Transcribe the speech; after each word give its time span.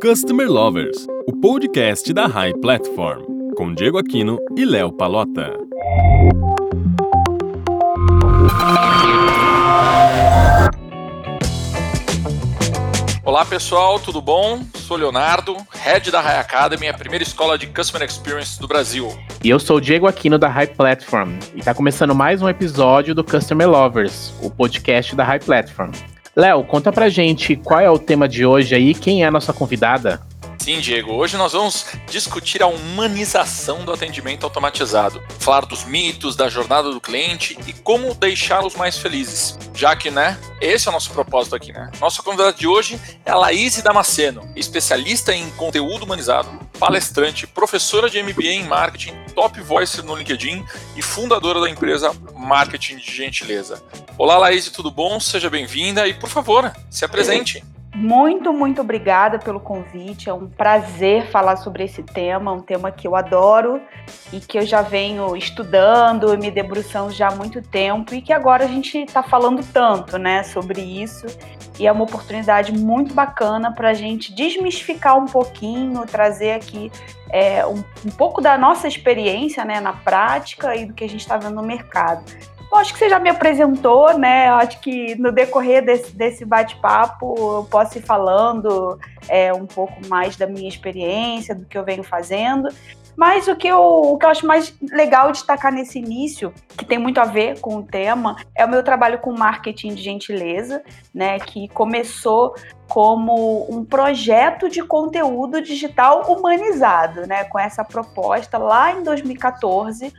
Customer 0.00 0.48
Lovers, 0.48 1.08
o 1.26 1.32
podcast 1.40 2.12
da 2.12 2.26
High 2.26 2.52
Platform, 2.60 3.24
com 3.56 3.74
Diego 3.74 3.98
Aquino 3.98 4.38
e 4.56 4.64
Léo 4.64 4.92
Palota. 4.92 5.52
Olá 13.24 13.44
pessoal, 13.44 13.98
tudo 13.98 14.22
bom? 14.22 14.62
Sou 14.76 14.96
Leonardo, 14.96 15.56
head 15.72 16.12
da 16.12 16.20
High 16.20 16.38
Academy, 16.38 16.86
a 16.86 16.94
primeira 16.94 17.24
escola 17.24 17.58
de 17.58 17.66
Customer 17.66 18.08
Experience 18.08 18.60
do 18.60 18.68
Brasil. 18.68 19.08
E 19.42 19.50
eu 19.50 19.58
sou 19.58 19.78
o 19.78 19.80
Diego 19.80 20.06
Aquino 20.06 20.38
da 20.38 20.46
High 20.46 20.68
Platform 20.68 21.38
e 21.56 21.58
está 21.58 21.74
começando 21.74 22.14
mais 22.14 22.40
um 22.40 22.48
episódio 22.48 23.16
do 23.16 23.24
Customer 23.24 23.68
Lovers, 23.68 24.32
o 24.40 24.48
podcast 24.48 25.16
da 25.16 25.24
High 25.24 25.40
Platform. 25.40 25.90
Léo, 26.36 26.64
conta 26.64 26.90
pra 26.90 27.08
gente 27.08 27.54
qual 27.54 27.78
é 27.78 27.88
o 27.88 27.98
tema 27.98 28.28
de 28.28 28.44
hoje 28.44 28.74
aí, 28.74 28.92
quem 28.92 29.22
é 29.22 29.26
a 29.26 29.30
nossa 29.30 29.52
convidada? 29.52 30.20
Sim, 30.58 30.80
Diego. 30.80 31.12
Hoje 31.12 31.36
nós 31.36 31.52
vamos 31.52 31.86
discutir 32.10 32.62
a 32.62 32.66
humanização 32.66 33.84
do 33.84 33.92
atendimento 33.92 34.44
automatizado, 34.44 35.22
falar 35.38 35.66
dos 35.66 35.84
mitos, 35.84 36.36
da 36.36 36.48
jornada 36.48 36.90
do 36.90 37.00
cliente 37.00 37.58
e 37.66 37.72
como 37.72 38.14
deixá-los 38.14 38.74
mais 38.74 38.96
felizes. 38.96 39.58
Já 39.74 39.94
que, 39.94 40.10
né, 40.10 40.38
esse 40.60 40.88
é 40.88 40.90
o 40.90 40.92
nosso 40.92 41.10
propósito 41.10 41.54
aqui, 41.54 41.72
né? 41.72 41.90
Nossa 42.00 42.22
convidada 42.22 42.52
de 42.52 42.66
hoje 42.66 42.98
é 43.26 43.30
a 43.30 43.36
Laís 43.36 43.80
Damasceno, 43.82 44.50
especialista 44.56 45.34
em 45.34 45.50
conteúdo 45.50 46.04
humanizado, 46.04 46.48
palestrante, 46.78 47.46
professora 47.46 48.08
de 48.08 48.22
MBA 48.22 48.44
em 48.44 48.64
marketing, 48.64 49.14
top 49.34 49.60
voice 49.60 50.00
no 50.00 50.16
LinkedIn 50.16 50.64
e 50.96 51.02
fundadora 51.02 51.60
da 51.60 51.68
empresa 51.68 52.14
Marketing 52.34 52.96
de 52.96 53.14
Gentileza. 53.14 53.82
Olá, 54.16 54.38
Laís, 54.38 54.70
tudo 54.70 54.90
bom? 54.90 55.20
Seja 55.20 55.50
bem-vinda 55.50 56.06
e, 56.08 56.14
por 56.14 56.30
favor, 56.30 56.72
se 56.90 57.04
apresente. 57.04 57.62
Muito, 57.94 58.52
muito 58.52 58.80
obrigada 58.80 59.38
pelo 59.38 59.60
convite. 59.60 60.28
É 60.28 60.34
um 60.34 60.48
prazer 60.48 61.26
falar 61.28 61.56
sobre 61.56 61.84
esse 61.84 62.02
tema, 62.02 62.50
um 62.52 62.60
tema 62.60 62.90
que 62.90 63.06
eu 63.06 63.14
adoro 63.14 63.80
e 64.32 64.40
que 64.40 64.58
eu 64.58 64.66
já 64.66 64.82
venho 64.82 65.36
estudando, 65.36 66.36
me 66.36 66.50
debruçando 66.50 67.12
já 67.12 67.28
há 67.28 67.36
muito 67.36 67.62
tempo 67.62 68.12
e 68.12 68.20
que 68.20 68.32
agora 68.32 68.64
a 68.64 68.66
gente 68.66 68.98
está 68.98 69.22
falando 69.22 69.64
tanto, 69.72 70.18
né, 70.18 70.42
sobre 70.42 70.80
isso. 70.80 71.26
E 71.78 71.86
é 71.86 71.92
uma 71.92 72.02
oportunidade 72.02 72.72
muito 72.72 73.14
bacana 73.14 73.72
para 73.72 73.90
a 73.90 73.94
gente 73.94 74.34
desmistificar 74.34 75.16
um 75.16 75.26
pouquinho, 75.26 76.04
trazer 76.04 76.52
aqui 76.52 76.90
é, 77.30 77.64
um, 77.64 77.82
um 78.04 78.10
pouco 78.10 78.40
da 78.40 78.58
nossa 78.58 78.88
experiência, 78.88 79.64
né, 79.64 79.80
na 79.80 79.92
prática 79.92 80.74
e 80.74 80.84
do 80.84 80.94
que 80.94 81.04
a 81.04 81.08
gente 81.08 81.20
está 81.20 81.36
vendo 81.36 81.54
no 81.54 81.62
mercado. 81.62 82.24
Bom, 82.74 82.80
acho 82.80 82.92
que 82.92 82.98
você 82.98 83.08
já 83.08 83.20
me 83.20 83.30
apresentou, 83.30 84.18
né? 84.18 84.48
Acho 84.48 84.80
que 84.80 85.14
no 85.14 85.30
decorrer 85.30 85.84
desse, 85.84 86.10
desse 86.12 86.44
bate-papo 86.44 87.36
eu 87.38 87.68
posso 87.70 87.98
ir 87.98 88.02
falando 88.02 88.98
é, 89.28 89.54
um 89.54 89.64
pouco 89.64 89.94
mais 90.08 90.36
da 90.36 90.44
minha 90.44 90.68
experiência, 90.68 91.54
do 91.54 91.64
que 91.66 91.78
eu 91.78 91.84
venho 91.84 92.02
fazendo. 92.02 92.68
Mas 93.16 93.46
o 93.46 93.54
que, 93.54 93.68
eu, 93.68 93.78
o 93.80 94.18
que 94.18 94.26
eu 94.26 94.30
acho 94.30 94.44
mais 94.44 94.74
legal 94.90 95.30
destacar 95.30 95.72
nesse 95.72 96.00
início, 96.00 96.52
que 96.76 96.84
tem 96.84 96.98
muito 96.98 97.20
a 97.20 97.24
ver 97.24 97.60
com 97.60 97.76
o 97.76 97.82
tema, 97.84 98.34
é 98.56 98.64
o 98.64 98.68
meu 98.68 98.82
trabalho 98.82 99.20
com 99.20 99.32
marketing 99.32 99.94
de 99.94 100.02
gentileza, 100.02 100.82
né? 101.14 101.38
Que 101.38 101.68
começou 101.68 102.56
como 102.88 103.72
um 103.72 103.84
projeto 103.84 104.68
de 104.68 104.82
conteúdo 104.82 105.62
digital 105.62 106.24
humanizado, 106.28 107.24
né? 107.24 107.44
Com 107.44 107.60
essa 107.60 107.84
proposta 107.84 108.58
lá 108.58 108.92
em 108.92 109.04
2014 109.04 110.12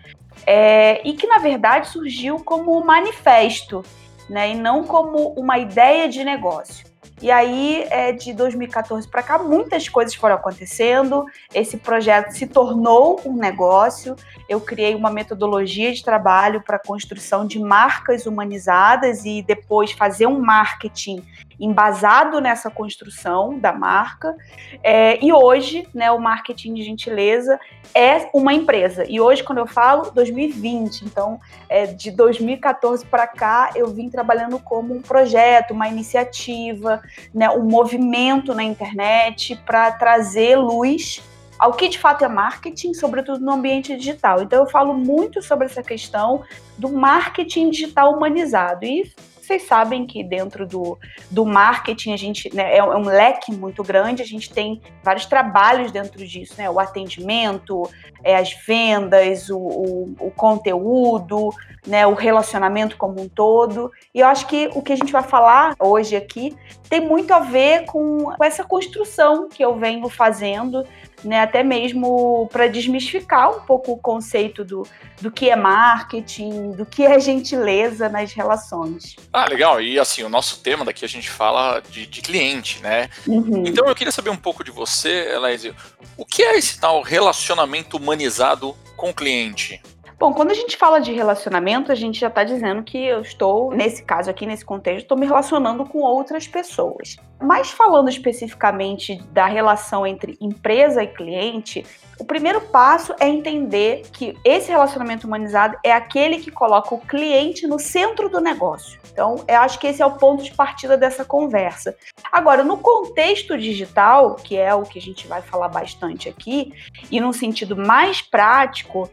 é, 0.45 1.07
e 1.07 1.13
que 1.13 1.27
na 1.27 1.37
verdade 1.37 1.89
surgiu 1.89 2.39
como 2.39 2.77
um 2.77 2.83
manifesto, 2.83 3.83
né, 4.29 4.51
e 4.51 4.55
não 4.55 4.83
como 4.83 5.33
uma 5.37 5.57
ideia 5.59 6.09
de 6.09 6.23
negócio. 6.23 6.85
E 7.21 7.31
aí, 7.31 7.85
é, 7.89 8.11
de 8.11 8.33
2014 8.33 9.07
para 9.07 9.23
cá, 9.23 9.39
muitas 9.39 9.87
coisas 9.87 10.13
foram 10.13 10.35
acontecendo. 10.35 11.25
Esse 11.53 11.77
projeto 11.77 12.31
se 12.31 12.45
tornou 12.45 13.21
um 13.25 13.37
negócio. 13.37 14.17
Eu 14.49 14.59
criei 14.59 14.93
uma 14.95 15.09
metodologia 15.09 15.93
de 15.93 16.03
trabalho 16.03 16.61
para 16.61 16.75
a 16.75 16.79
construção 16.79 17.47
de 17.47 17.57
marcas 17.57 18.25
humanizadas 18.25 19.23
e 19.23 19.41
depois 19.41 19.93
fazer 19.93 20.27
um 20.27 20.39
marketing 20.39 21.23
embasado 21.59 22.39
nessa 22.39 22.69
construção 22.69 23.57
da 23.59 23.71
marca. 23.71 24.35
É, 24.83 25.23
e 25.23 25.31
hoje, 25.31 25.87
né, 25.93 26.11
o 26.11 26.19
marketing 26.19 26.73
de 26.73 26.83
gentileza 26.83 27.59
é 27.93 28.29
uma 28.33 28.53
empresa. 28.53 29.05
E 29.07 29.19
hoje, 29.19 29.43
quando 29.43 29.59
eu 29.59 29.67
falo 29.67 30.11
2020, 30.11 31.05
então 31.05 31.39
é, 31.69 31.85
de 31.85 32.11
2014 32.11 33.05
para 33.05 33.27
cá, 33.27 33.71
eu 33.75 33.87
vim 33.87 34.09
trabalhando 34.09 34.59
como 34.59 34.93
um 34.93 35.01
projeto, 35.01 35.71
uma 35.71 35.87
iniciativa, 35.87 37.01
né, 37.33 37.49
um 37.49 37.63
movimento 37.63 38.53
na 38.53 38.63
internet 38.63 39.55
para 39.65 39.91
trazer 39.91 40.57
luz 40.57 41.23
ao 41.57 41.73
que 41.73 41.87
de 41.87 41.97
fato 41.97 42.23
é 42.23 42.27
marketing, 42.27 42.93
sobretudo 42.93 43.39
no 43.39 43.53
ambiente 43.53 43.95
digital. 43.95 44.41
Então 44.41 44.63
eu 44.63 44.69
falo 44.69 44.93
muito 44.93 45.41
sobre 45.41 45.65
essa 45.65 45.81
questão 45.81 46.43
do 46.77 46.89
marketing 46.89 47.69
digital 47.69 48.13
humanizado. 48.13 48.85
E 48.85 49.11
vocês 49.45 49.63
sabem 49.63 50.07
que 50.07 50.23
dentro 50.23 50.65
do, 50.65 50.97
do 51.29 51.45
marketing 51.45 52.13
a 52.13 52.17
gente 52.17 52.53
né, 52.53 52.73
é, 52.73 52.77
é, 52.77 52.83
um 52.83 53.05
leque 53.05 53.53
muito 53.53 53.83
grande, 53.83 54.21
a 54.21 54.25
gente 54.25 54.51
tem 54.51 54.81
vários 55.03 55.25
trabalhos 55.25 55.91
dentro 55.91 56.25
disso, 56.25 56.55
né? 56.57 56.69
O 56.69 56.79
atendimento, 56.79 57.87
é, 58.23 58.35
as 58.35 58.53
vendas, 58.65 59.49
o, 59.49 59.57
o, 59.57 60.15
o 60.19 60.31
conteúdo, 60.31 61.51
né, 61.85 62.07
o 62.07 62.13
relacionamento 62.13 62.97
como 62.97 63.21
um 63.21 63.29
todo. 63.29 63.91
E 64.13 64.19
eu 64.19 64.27
acho 64.27 64.47
que 64.47 64.69
o 64.73 64.81
que 64.81 64.93
a 64.93 64.95
gente 64.95 65.11
vai 65.11 65.23
falar 65.23 65.75
hoje 65.79 66.15
aqui 66.15 66.55
tem 66.89 67.01
muito 67.01 67.33
a 67.33 67.39
ver 67.39 67.85
com, 67.85 68.33
com 68.35 68.43
essa 68.43 68.63
construção 68.63 69.47
que 69.47 69.63
eu 69.63 69.75
venho 69.75 70.09
fazendo 70.09 70.83
né, 71.25 71.41
até 71.41 71.63
mesmo 71.63 72.47
para 72.51 72.67
desmistificar 72.67 73.49
um 73.49 73.61
pouco 73.61 73.93
o 73.93 73.97
conceito 73.97 74.63
do, 74.63 74.87
do 75.19 75.31
que 75.31 75.49
é 75.49 75.55
marketing, 75.55 76.71
do 76.71 76.85
que 76.85 77.03
é 77.03 77.19
gentileza 77.19 78.07
nas 78.07 78.31
relações. 78.33 79.15
Ah, 79.33 79.47
legal. 79.47 79.81
E 79.81 79.99
assim, 79.99 80.23
o 80.23 80.29
nosso 80.29 80.59
tema 80.59 80.85
daqui 80.85 81.03
a 81.03 81.09
gente 81.09 81.29
fala 81.29 81.81
de, 81.89 82.05
de 82.05 82.21
cliente, 82.21 82.81
né? 82.81 83.09
Uhum. 83.27 83.63
Então 83.65 83.87
eu 83.87 83.95
queria 83.95 84.11
saber 84.11 84.29
um 84.29 84.37
pouco 84.37 84.63
de 84.63 84.71
você, 84.71 85.33
Elaise. 85.33 85.73
O 86.15 86.25
que 86.25 86.43
é 86.43 86.57
esse 86.57 86.79
tal 86.79 87.01
relacionamento 87.01 87.97
humanizado 87.97 88.75
com 88.95 89.09
o 89.09 89.13
cliente? 89.13 89.81
Bom, 90.17 90.33
quando 90.33 90.51
a 90.51 90.53
gente 90.53 90.77
fala 90.77 90.99
de 90.99 91.11
relacionamento, 91.11 91.91
a 91.91 91.95
gente 91.95 92.17
já 92.17 92.27
está 92.27 92.45
dizendo 92.45 92.81
que 92.83 92.97
eu 92.97 93.19
estou, 93.19 93.71
nesse 93.71 94.01
caso 94.01 94.29
aqui, 94.29 94.45
nesse 94.45 94.63
contexto, 94.63 95.03
estou 95.03 95.17
me 95.17 95.25
relacionando 95.25 95.85
com 95.85 95.99
outras 95.99 96.47
pessoas. 96.47 97.17
Mas 97.41 97.69
falando 97.69 98.07
especificamente 98.07 99.21
da 99.31 99.45
relação 99.45 100.07
entre 100.07 100.37
empresa 100.39 101.03
e 101.03 101.07
cliente, 101.07 101.85
o 102.17 102.23
primeiro 102.23 102.61
passo 102.61 103.13
é 103.19 103.27
entender 103.27 104.03
que 104.13 104.37
esse 104.45 104.69
relacionamento 104.69 105.27
humanizado 105.27 105.77
é 105.83 105.91
aquele 105.91 106.37
que 106.37 106.49
coloca 106.49 106.95
o 106.95 107.01
cliente 107.01 107.67
no 107.67 107.77
centro 107.77 108.29
do 108.29 108.39
negócio. 108.39 108.97
Então, 109.11 109.43
eu 109.47 109.59
acho 109.59 109.77
que 109.77 109.87
esse 109.87 110.01
é 110.01 110.05
o 110.05 110.17
ponto 110.17 110.43
de 110.43 110.51
partida 110.51 110.97
dessa 110.97 111.25
conversa. 111.25 111.93
Agora, 112.31 112.63
no 112.63 112.77
contexto 112.77 113.57
digital, 113.57 114.35
que 114.35 114.55
é 114.55 114.73
o 114.73 114.83
que 114.83 114.97
a 114.97 115.01
gente 115.01 115.27
vai 115.27 115.41
falar 115.41 115.67
bastante 115.67 116.29
aqui, 116.29 116.71
e 117.11 117.19
num 117.19 117.33
sentido 117.33 117.75
mais 117.75 118.21
prático, 118.21 119.09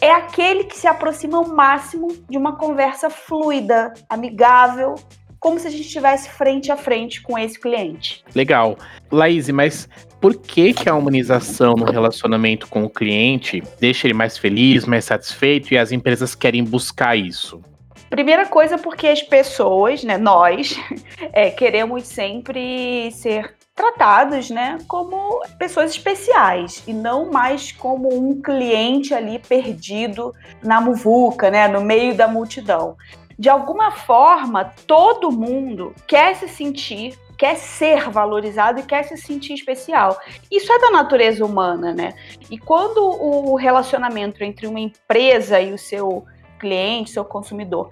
é 0.00 0.10
aquele 0.10 0.64
que 0.64 0.76
se 0.76 0.86
aproxima 0.86 1.38
ao 1.38 1.48
máximo 1.48 2.08
de 2.28 2.36
uma 2.36 2.56
conversa 2.56 3.08
fluida, 3.08 3.92
amigável, 4.08 4.94
como 5.38 5.58
se 5.58 5.66
a 5.66 5.70
gente 5.70 5.82
estivesse 5.82 6.28
frente 6.28 6.70
a 6.70 6.76
frente 6.76 7.22
com 7.22 7.38
esse 7.38 7.58
cliente. 7.58 8.22
Legal. 8.34 8.76
Laís, 9.10 9.48
mas 9.48 9.88
por 10.20 10.36
que, 10.36 10.74
que 10.74 10.88
a 10.88 10.94
humanização 10.94 11.72
no 11.72 11.90
relacionamento 11.90 12.68
com 12.68 12.84
o 12.84 12.90
cliente 12.90 13.62
deixa 13.80 14.06
ele 14.06 14.14
mais 14.14 14.36
feliz, 14.36 14.84
mais 14.84 15.06
satisfeito 15.06 15.72
e 15.72 15.78
as 15.78 15.92
empresas 15.92 16.34
querem 16.34 16.62
buscar 16.62 17.16
isso? 17.16 17.62
Primeira 18.10 18.44
coisa, 18.44 18.76
porque 18.76 19.06
as 19.06 19.22
pessoas, 19.22 20.04
né, 20.04 20.18
nós, 20.18 20.78
é, 21.32 21.50
queremos 21.50 22.06
sempre 22.06 23.10
ser 23.12 23.54
tratados, 23.74 24.50
né, 24.50 24.78
como 24.86 25.40
pessoas 25.58 25.92
especiais 25.92 26.82
e 26.86 26.92
não 26.92 27.30
mais 27.30 27.72
como 27.72 28.12
um 28.12 28.40
cliente 28.40 29.14
ali 29.14 29.38
perdido 29.38 30.34
na 30.62 30.80
muvuca, 30.80 31.50
né, 31.50 31.66
no 31.66 31.80
meio 31.80 32.14
da 32.14 32.28
multidão. 32.28 32.96
De 33.38 33.48
alguma 33.48 33.90
forma, 33.90 34.66
todo 34.86 35.32
mundo 35.32 35.94
quer 36.06 36.36
se 36.36 36.46
sentir 36.48 37.18
quer 37.40 37.56
ser 37.56 38.10
valorizado 38.10 38.80
e 38.80 38.82
quer 38.82 39.02
se 39.02 39.16
sentir 39.16 39.54
especial. 39.54 40.20
Isso 40.50 40.70
é 40.70 40.78
da 40.78 40.90
natureza 40.90 41.42
humana, 41.42 41.90
né? 41.90 42.12
E 42.50 42.58
quando 42.58 42.98
o 42.98 43.56
relacionamento 43.56 44.44
entre 44.44 44.66
uma 44.66 44.78
empresa 44.78 45.58
e 45.58 45.72
o 45.72 45.78
seu 45.78 46.26
cliente, 46.58 47.12
seu 47.12 47.24
consumidor, 47.24 47.88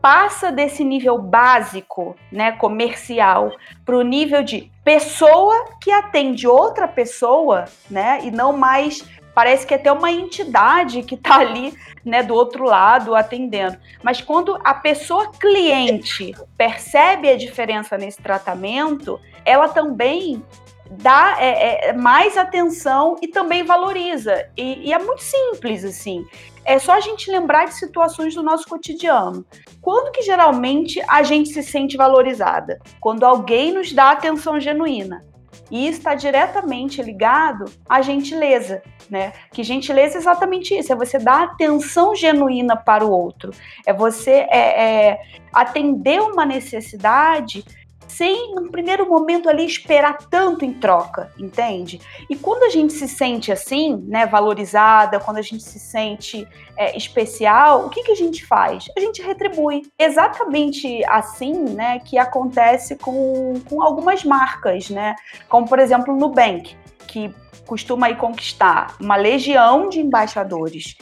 passa 0.00 0.52
desse 0.52 0.84
nível 0.84 1.18
básico, 1.18 2.16
né, 2.30 2.52
comercial, 2.52 3.50
para 3.84 3.96
o 3.96 4.02
nível 4.02 4.42
de 4.42 4.70
pessoa 4.84 5.64
que 5.80 5.90
atende 5.90 6.46
outra 6.46 6.86
pessoa, 6.86 7.64
né, 7.90 8.20
e 8.22 8.30
não 8.30 8.52
mais 8.52 9.04
parece 9.34 9.66
que 9.66 9.74
é 9.74 9.76
até 9.76 9.92
uma 9.92 10.10
entidade 10.10 11.02
que 11.02 11.14
está 11.14 11.40
ali, 11.40 11.74
né, 12.02 12.22
do 12.22 12.34
outro 12.34 12.64
lado 12.64 13.14
atendendo. 13.14 13.76
Mas 14.02 14.22
quando 14.22 14.58
a 14.64 14.72
pessoa 14.72 15.30
cliente 15.32 16.34
percebe 16.56 17.28
a 17.28 17.36
diferença 17.36 17.98
nesse 17.98 18.22
tratamento, 18.22 19.20
ela 19.44 19.68
também 19.68 20.42
dá 20.90 21.36
é, 21.38 21.88
é, 21.88 21.92
mais 21.92 22.38
atenção 22.38 23.16
e 23.20 23.28
também 23.28 23.62
valoriza. 23.62 24.48
E, 24.56 24.88
e, 24.88 24.92
é 24.94 24.98
muito 24.98 25.22
simples, 25.22 25.84
assim. 25.84 26.24
É 26.66 26.80
só 26.80 26.94
a 26.94 27.00
gente 27.00 27.30
lembrar 27.30 27.66
de 27.66 27.74
situações 27.74 28.34
do 28.34 28.42
nosso 28.42 28.66
cotidiano. 28.68 29.46
Quando 29.80 30.10
que 30.10 30.22
geralmente 30.22 31.00
a 31.06 31.22
gente 31.22 31.50
se 31.50 31.62
sente 31.62 31.96
valorizada? 31.96 32.80
Quando 33.00 33.24
alguém 33.24 33.72
nos 33.72 33.92
dá 33.92 34.10
atenção 34.10 34.58
genuína. 34.58 35.24
E 35.70 35.86
está 35.86 36.16
diretamente 36.16 37.00
ligado 37.00 37.66
à 37.88 38.02
gentileza, 38.02 38.82
né? 39.08 39.32
Que 39.52 39.62
gentileza 39.62 40.16
é 40.16 40.18
exatamente 40.18 40.76
isso, 40.76 40.92
é 40.92 40.96
você 40.96 41.18
dar 41.18 41.44
atenção 41.44 42.14
genuína 42.14 42.76
para 42.76 43.04
o 43.04 43.10
outro, 43.10 43.52
é 43.84 43.92
você 43.92 44.46
é, 44.50 45.10
é 45.10 45.20
atender 45.52 46.20
uma 46.20 46.44
necessidade 46.44 47.64
sem, 48.16 48.54
no 48.54 48.70
primeiro 48.70 49.08
momento 49.08 49.48
ali, 49.48 49.64
esperar 49.64 50.16
tanto 50.30 50.64
em 50.64 50.72
troca, 50.72 51.30
entende? 51.38 52.00
E 52.30 52.36
quando 52.36 52.62
a 52.62 52.70
gente 52.70 52.92
se 52.92 53.06
sente 53.06 53.52
assim, 53.52 53.96
né, 54.08 54.26
valorizada, 54.26 55.20
quando 55.20 55.36
a 55.36 55.42
gente 55.42 55.62
se 55.62 55.78
sente 55.78 56.48
é, 56.76 56.96
especial, 56.96 57.86
o 57.86 57.90
que, 57.90 58.02
que 58.02 58.12
a 58.12 58.16
gente 58.16 58.44
faz? 58.46 58.86
A 58.96 59.00
gente 59.00 59.20
retribui. 59.22 59.82
Exatamente 59.98 61.04
assim, 61.06 61.52
né, 61.52 61.98
que 62.00 62.16
acontece 62.18 62.96
com, 62.96 63.54
com 63.68 63.82
algumas 63.82 64.24
marcas, 64.24 64.88
né? 64.88 65.14
Como, 65.48 65.68
por 65.68 65.78
exemplo, 65.78 66.14
o 66.14 66.16
Nubank, 66.16 66.74
que 67.06 67.34
costuma 67.66 68.06
aí 68.06 68.16
conquistar 68.16 68.96
uma 69.00 69.16
legião 69.16 69.88
de 69.88 70.00
embaixadores 70.00 70.96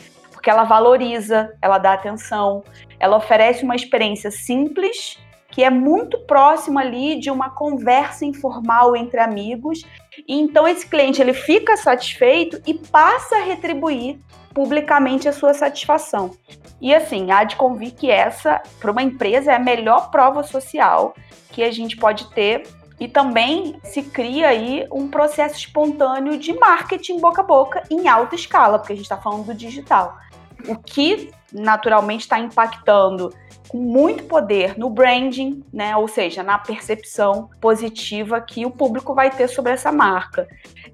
porque 0.44 0.50
ela 0.50 0.64
valoriza, 0.64 1.56
ela 1.62 1.78
dá 1.78 1.94
atenção, 1.94 2.62
ela 3.00 3.17
oferece 3.17 3.64
uma 3.64 3.75
experiência 3.75 4.31
simples 4.31 5.19
que 5.54 5.62
é 5.62 5.70
muito 5.70 6.18
próximo 6.26 6.80
ali 6.80 7.20
de 7.20 7.30
uma 7.30 7.48
conversa 7.48 8.24
informal 8.24 8.96
entre 8.96 9.20
amigos. 9.20 9.84
Então 10.28 10.66
esse 10.66 10.84
cliente 10.84 11.22
ele 11.22 11.32
fica 11.32 11.76
satisfeito 11.76 12.60
e 12.66 12.74
passa 12.74 13.36
a 13.36 13.44
retribuir 13.44 14.18
publicamente 14.52 15.28
a 15.28 15.32
sua 15.32 15.54
satisfação. 15.54 16.32
E 16.80 16.92
assim, 16.92 17.30
há 17.30 17.44
de 17.44 17.54
convir 17.54 17.94
que 17.94 18.10
essa, 18.10 18.60
para 18.80 18.90
uma 18.90 19.02
empresa, 19.02 19.52
é 19.52 19.54
a 19.54 19.60
melhor 19.60 20.10
prova 20.10 20.42
social 20.42 21.14
que 21.52 21.62
a 21.62 21.70
gente 21.70 21.96
pode 21.96 22.28
ter 22.32 22.64
e 22.98 23.06
também 23.06 23.78
se 23.84 24.02
cria 24.02 24.48
aí 24.48 24.88
um 24.90 25.06
processo 25.06 25.54
espontâneo 25.54 26.36
de 26.36 26.52
marketing 26.52 27.20
boca 27.20 27.42
a 27.42 27.44
boca 27.44 27.80
em 27.88 28.08
alta 28.08 28.34
escala, 28.34 28.76
porque 28.76 28.92
a 28.92 28.96
gente 28.96 29.04
está 29.04 29.18
falando 29.18 29.46
do 29.46 29.54
digital. 29.54 30.18
O 30.66 30.76
que 30.76 31.30
naturalmente 31.52 32.22
está 32.22 32.40
impactando 32.40 33.32
muito 33.74 34.22
poder 34.24 34.78
no 34.78 34.88
branding, 34.88 35.64
né? 35.72 35.96
Ou 35.96 36.06
seja, 36.06 36.44
na 36.44 36.56
percepção 36.56 37.50
positiva 37.60 38.40
que 38.40 38.64
o 38.64 38.70
público 38.70 39.12
vai 39.12 39.30
ter 39.30 39.48
sobre 39.48 39.72
essa 39.72 39.90
marca. 39.90 40.46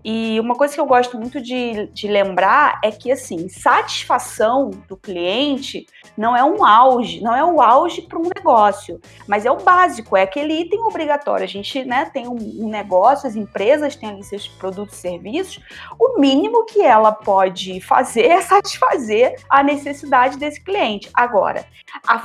E 0.03 0.41
uma 0.41 0.55
coisa 0.55 0.73
que 0.73 0.81
eu 0.81 0.87
gosto 0.87 1.19
muito 1.19 1.43
de, 1.43 1.89
de 1.89 2.09
lembrar 2.09 2.81
é 2.83 2.91
que, 2.91 3.13
assim, 3.13 3.51
satisfação 3.51 4.71
do 4.89 4.97
cliente 4.97 5.87
não 6.17 6.35
é 6.35 6.43
um 6.43 6.65
auge, 6.65 7.21
não 7.21 7.37
é 7.37 7.45
o 7.45 7.61
auge 7.61 8.03
para 8.03 8.19
um 8.19 8.31
negócio, 8.35 8.99
mas 9.27 9.45
é 9.45 9.51
o 9.51 9.59
básico, 9.59 10.17
é 10.17 10.23
aquele 10.23 10.55
item 10.55 10.81
obrigatório. 10.81 11.45
A 11.45 11.49
gente 11.49 11.85
né, 11.85 12.07
tem 12.07 12.27
um, 12.27 12.65
um 12.65 12.71
negócio, 12.71 13.29
as 13.29 13.37
empresas 13.37 13.95
têm 13.95 14.09
ali 14.09 14.25
seus 14.25 14.49
produtos 14.49 14.97
e 14.97 15.01
serviços, 15.01 15.63
o 15.99 16.19
mínimo 16.19 16.65
que 16.65 16.81
ela 16.81 17.13
pode 17.13 17.81
fazer 17.83 18.27
é 18.27 18.41
satisfazer 18.41 19.37
a 19.51 19.63
necessidade 19.63 20.39
desse 20.39 20.63
cliente. 20.63 21.11
Agora, 21.13 21.67
a 22.07 22.21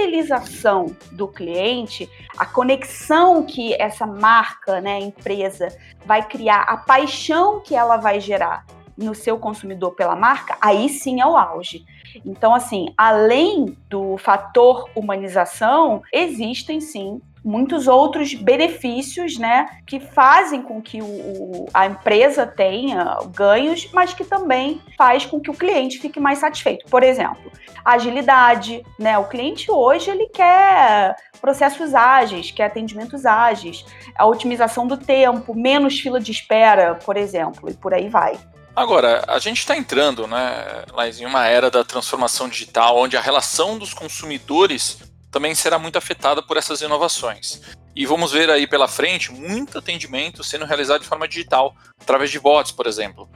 fidelização 0.00 0.96
do 1.12 1.28
cliente, 1.28 2.08
a 2.38 2.46
conexão 2.46 3.44
que 3.44 3.74
essa 3.74 4.06
marca, 4.06 4.80
né, 4.80 4.98
empresa, 4.98 5.68
vai 6.06 6.26
criar, 6.26 6.62
a 6.62 6.76
paixão 6.76 7.60
que 7.60 7.74
ela 7.74 7.98
vai 7.98 8.18
gerar 8.18 8.64
no 8.96 9.14
seu 9.14 9.38
consumidor 9.38 9.92
pela 9.92 10.16
marca, 10.16 10.56
aí 10.60 10.88
sim 10.88 11.20
é 11.20 11.26
o 11.26 11.36
auge. 11.36 11.84
Então, 12.24 12.54
assim, 12.54 12.92
além 12.96 13.76
do 13.88 14.16
fator 14.18 14.88
humanização, 14.94 16.02
existem 16.12 16.80
sim 16.80 17.20
muitos 17.44 17.88
outros 17.88 18.34
benefícios, 18.34 19.38
né, 19.38 19.66
que 19.86 19.98
fazem 19.98 20.62
com 20.62 20.80
que 20.80 21.00
o, 21.00 21.66
a 21.72 21.86
empresa 21.86 22.46
tenha 22.46 23.18
ganhos, 23.34 23.88
mas 23.92 24.12
que 24.12 24.24
também 24.24 24.80
faz 24.96 25.24
com 25.24 25.40
que 25.40 25.50
o 25.50 25.54
cliente 25.54 25.98
fique 25.98 26.20
mais 26.20 26.38
satisfeito. 26.38 26.84
Por 26.90 27.02
exemplo, 27.02 27.50
agilidade, 27.84 28.84
né? 28.98 29.18
O 29.18 29.24
cliente 29.24 29.70
hoje 29.70 30.10
ele 30.10 30.26
quer 30.26 31.16
processos 31.40 31.94
ágeis, 31.94 32.50
quer 32.50 32.66
atendimentos 32.66 33.24
ágeis, 33.24 33.84
a 34.16 34.26
otimização 34.26 34.86
do 34.86 34.96
tempo, 34.96 35.54
menos 35.54 35.98
fila 35.98 36.20
de 36.20 36.30
espera, 36.30 36.94
por 36.96 37.16
exemplo, 37.16 37.70
e 37.70 37.74
por 37.74 37.94
aí 37.94 38.08
vai. 38.08 38.38
Agora, 38.76 39.24
a 39.26 39.38
gente 39.38 39.58
está 39.58 39.76
entrando, 39.76 40.26
né, 40.26 40.84
Laís, 40.92 41.20
em 41.20 41.26
uma 41.26 41.46
era 41.46 41.70
da 41.70 41.82
transformação 41.82 42.48
digital, 42.48 42.96
onde 42.98 43.16
a 43.16 43.20
relação 43.20 43.78
dos 43.78 43.92
consumidores 43.92 44.98
também 45.30 45.54
será 45.54 45.78
muito 45.78 45.96
afetada 45.96 46.42
por 46.42 46.56
essas 46.56 46.80
inovações. 46.80 47.60
E 47.94 48.06
vamos 48.06 48.32
ver 48.32 48.50
aí 48.50 48.66
pela 48.66 48.88
frente 48.88 49.32
muito 49.32 49.78
atendimento 49.78 50.42
sendo 50.42 50.64
realizado 50.64 51.02
de 51.02 51.08
forma 51.08 51.28
digital, 51.28 51.74
através 52.00 52.30
de 52.30 52.38
bots, 52.38 52.72
por 52.72 52.86
exemplo. 52.86 53.28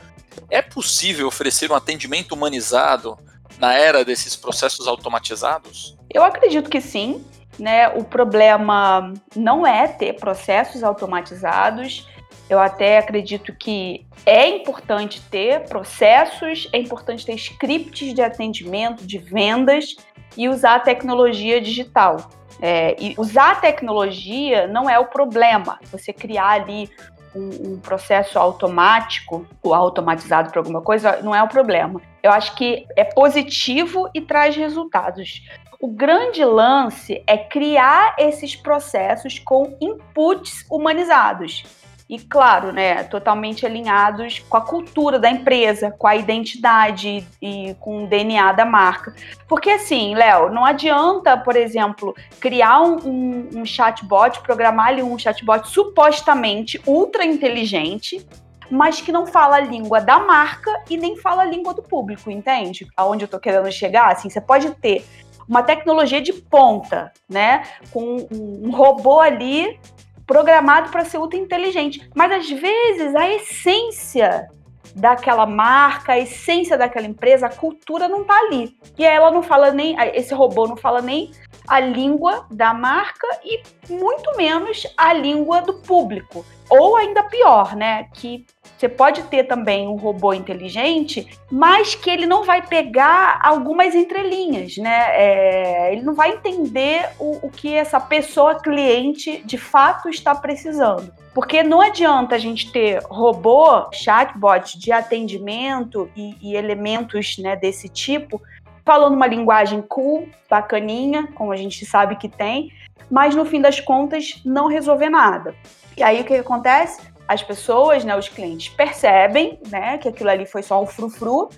É 0.50 0.62
possível 0.62 1.26
oferecer 1.26 1.70
um 1.70 1.74
atendimento 1.74 2.32
humanizado 2.32 3.18
na 3.58 3.74
era 3.74 4.04
desses 4.04 4.34
processos 4.36 4.86
automatizados? 4.86 5.96
Eu 6.12 6.22
acredito 6.24 6.68
que 6.68 6.80
sim. 6.80 7.24
Né? 7.58 7.88
O 7.88 8.02
problema 8.02 9.12
não 9.36 9.64
é 9.64 9.86
ter 9.86 10.14
processos 10.14 10.82
automatizados. 10.82 12.08
Eu 12.50 12.58
até 12.58 12.98
acredito 12.98 13.54
que 13.54 14.06
é 14.26 14.48
importante 14.48 15.20
ter 15.30 15.60
processos, 15.68 16.68
é 16.72 16.78
importante 16.78 17.24
ter 17.24 17.34
scripts 17.34 18.12
de 18.12 18.20
atendimento, 18.20 19.06
de 19.06 19.18
vendas, 19.18 19.94
e 20.36 20.48
usar 20.48 20.76
a 20.76 20.80
tecnologia 20.80 21.60
digital. 21.60 22.16
É, 22.60 22.96
e 22.98 23.14
usar 23.18 23.52
a 23.52 23.56
tecnologia 23.56 24.66
não 24.66 24.88
é 24.88 24.98
o 24.98 25.06
problema. 25.06 25.78
Você 25.90 26.12
criar 26.12 26.50
ali 26.50 26.88
um, 27.34 27.72
um, 27.72 27.80
processo 27.80 28.38
automático 28.38 29.46
ou 29.62 29.74
automatizado 29.74 30.50
para 30.50 30.60
alguma 30.60 30.80
coisa 30.80 31.20
não 31.22 31.34
é 31.34 31.42
o 31.42 31.48
problema. 31.48 32.00
Eu 32.22 32.30
acho 32.30 32.54
que 32.54 32.86
é 32.96 33.04
positivo 33.04 34.08
e 34.14 34.20
traz 34.20 34.54
resultados. 34.54 35.42
O 35.80 35.88
grande 35.88 36.44
lance 36.44 37.22
é 37.26 37.36
criar 37.36 38.14
esses 38.18 38.54
processos 38.54 39.38
com 39.38 39.76
inputs 39.80 40.64
humanizados 40.70 41.83
e, 42.08 42.18
claro, 42.18 42.70
né, 42.70 43.02
totalmente 43.04 43.64
alinhados 43.64 44.38
com 44.40 44.56
a 44.56 44.60
cultura 44.60 45.18
da 45.18 45.30
empresa, 45.30 45.90
com 45.90 46.06
a 46.06 46.14
identidade 46.14 47.26
e 47.40 47.74
com 47.80 48.04
o 48.04 48.06
DNA 48.06 48.52
da 48.52 48.64
marca. 48.64 49.14
Porque, 49.48 49.70
assim, 49.70 50.14
Léo, 50.14 50.50
não 50.50 50.64
adianta, 50.64 51.36
por 51.36 51.56
exemplo, 51.56 52.14
criar 52.38 52.82
um, 52.82 52.96
um, 52.96 53.48
um 53.60 53.64
chatbot, 53.64 54.40
programar 54.40 54.88
ali 54.88 55.02
um 55.02 55.18
chatbot 55.18 55.66
supostamente 55.68 56.80
ultra 56.86 57.24
inteligente, 57.24 58.26
mas 58.70 59.00
que 59.00 59.12
não 59.12 59.26
fala 59.26 59.56
a 59.56 59.60
língua 59.60 60.00
da 60.00 60.18
marca 60.18 60.70
e 60.90 60.96
nem 60.96 61.16
fala 61.16 61.42
a 61.42 61.46
língua 61.46 61.72
do 61.72 61.82
público, 61.82 62.30
entende? 62.30 62.86
Aonde 62.96 63.24
eu 63.24 63.28
tô 63.28 63.38
querendo 63.38 63.70
chegar, 63.72 64.12
assim, 64.12 64.28
você 64.28 64.40
pode 64.40 64.70
ter 64.74 65.04
uma 65.48 65.62
tecnologia 65.62 66.20
de 66.20 66.32
ponta, 66.32 67.12
né? 67.28 67.64
Com 67.90 68.26
um 68.30 68.70
robô 68.70 69.20
ali 69.20 69.78
programado 70.26 70.90
para 70.90 71.04
ser 71.04 71.18
ultra 71.18 71.38
inteligente. 71.38 72.08
Mas 72.14 72.32
às 72.32 72.50
vezes 72.50 73.14
a 73.14 73.28
essência 73.30 74.48
daquela 74.94 75.44
marca, 75.44 76.12
a 76.12 76.18
essência 76.18 76.78
daquela 76.78 77.06
empresa, 77.06 77.46
a 77.46 77.54
cultura 77.54 78.08
não 78.08 78.24
tá 78.24 78.36
ali. 78.38 78.76
E 78.96 79.04
ela 79.04 79.30
não 79.30 79.42
fala 79.42 79.72
nem, 79.72 79.96
esse 80.14 80.32
robô 80.32 80.66
não 80.66 80.76
fala 80.76 81.00
nem 81.00 81.32
a 81.66 81.80
língua 81.80 82.46
da 82.50 82.72
marca 82.72 83.26
e 83.42 83.62
muito 83.90 84.36
menos 84.36 84.86
a 84.96 85.12
língua 85.12 85.62
do 85.62 85.74
público. 85.74 86.44
Ou 86.70 86.96
ainda 86.96 87.22
pior, 87.24 87.74
né, 87.76 88.04
que 88.14 88.46
você 88.84 88.88
pode 88.88 89.22
ter 89.24 89.44
também 89.44 89.88
um 89.88 89.96
robô 89.96 90.34
inteligente, 90.34 91.26
mas 91.50 91.94
que 91.94 92.10
ele 92.10 92.26
não 92.26 92.44
vai 92.44 92.60
pegar 92.60 93.40
algumas 93.42 93.94
entrelinhas, 93.94 94.76
né? 94.76 95.06
É, 95.12 95.92
ele 95.92 96.02
não 96.02 96.14
vai 96.14 96.32
entender 96.32 97.08
o, 97.18 97.46
o 97.46 97.50
que 97.50 97.74
essa 97.74 97.98
pessoa 97.98 98.56
cliente 98.56 99.42
de 99.44 99.56
fato 99.56 100.10
está 100.10 100.34
precisando. 100.34 101.10
Porque 101.32 101.62
não 101.62 101.80
adianta 101.80 102.34
a 102.34 102.38
gente 102.38 102.70
ter 102.70 103.02
robô, 103.04 103.90
chatbot 103.90 104.78
de 104.78 104.92
atendimento 104.92 106.10
e, 106.14 106.36
e 106.42 106.54
elementos 106.54 107.38
né, 107.38 107.56
desse 107.56 107.88
tipo 107.88 108.40
falando 108.84 109.14
uma 109.14 109.26
linguagem 109.26 109.80
cool, 109.80 110.28
bacaninha, 110.48 111.26
como 111.34 111.52
a 111.52 111.56
gente 111.56 111.86
sabe 111.86 112.16
que 112.16 112.28
tem, 112.28 112.70
mas 113.10 113.34
no 113.34 113.46
fim 113.46 113.62
das 113.62 113.80
contas 113.80 114.42
não 114.44 114.66
resolver 114.66 115.08
nada. 115.08 115.54
E 115.96 116.02
aí 116.02 116.20
o 116.20 116.24
que 116.24 116.34
acontece? 116.34 117.13
As 117.26 117.42
pessoas, 117.42 118.04
né, 118.04 118.16
os 118.16 118.28
clientes 118.28 118.68
percebem, 118.68 119.58
né, 119.68 119.98
que 119.98 120.08
aquilo 120.08 120.30
ali 120.30 120.46
foi 120.46 120.62
só 120.62 120.82
um 120.82 120.86
frufru 120.86 121.48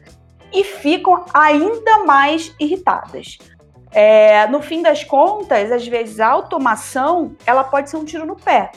e 0.53 0.63
ficam 0.63 1.25
ainda 1.35 2.05
mais 2.05 2.55
irritadas. 2.59 3.39
É, 3.93 4.47
no 4.49 4.61
fim 4.61 4.83
das 4.83 5.03
contas, 5.03 5.73
às 5.73 5.87
vezes 5.87 6.21
a 6.21 6.29
automação 6.29 7.35
ela 7.47 7.65
pode 7.65 7.91
ser 7.91 7.97
um 7.97 8.05
tiro 8.05 8.27
no 8.27 8.37
pé, 8.37 8.71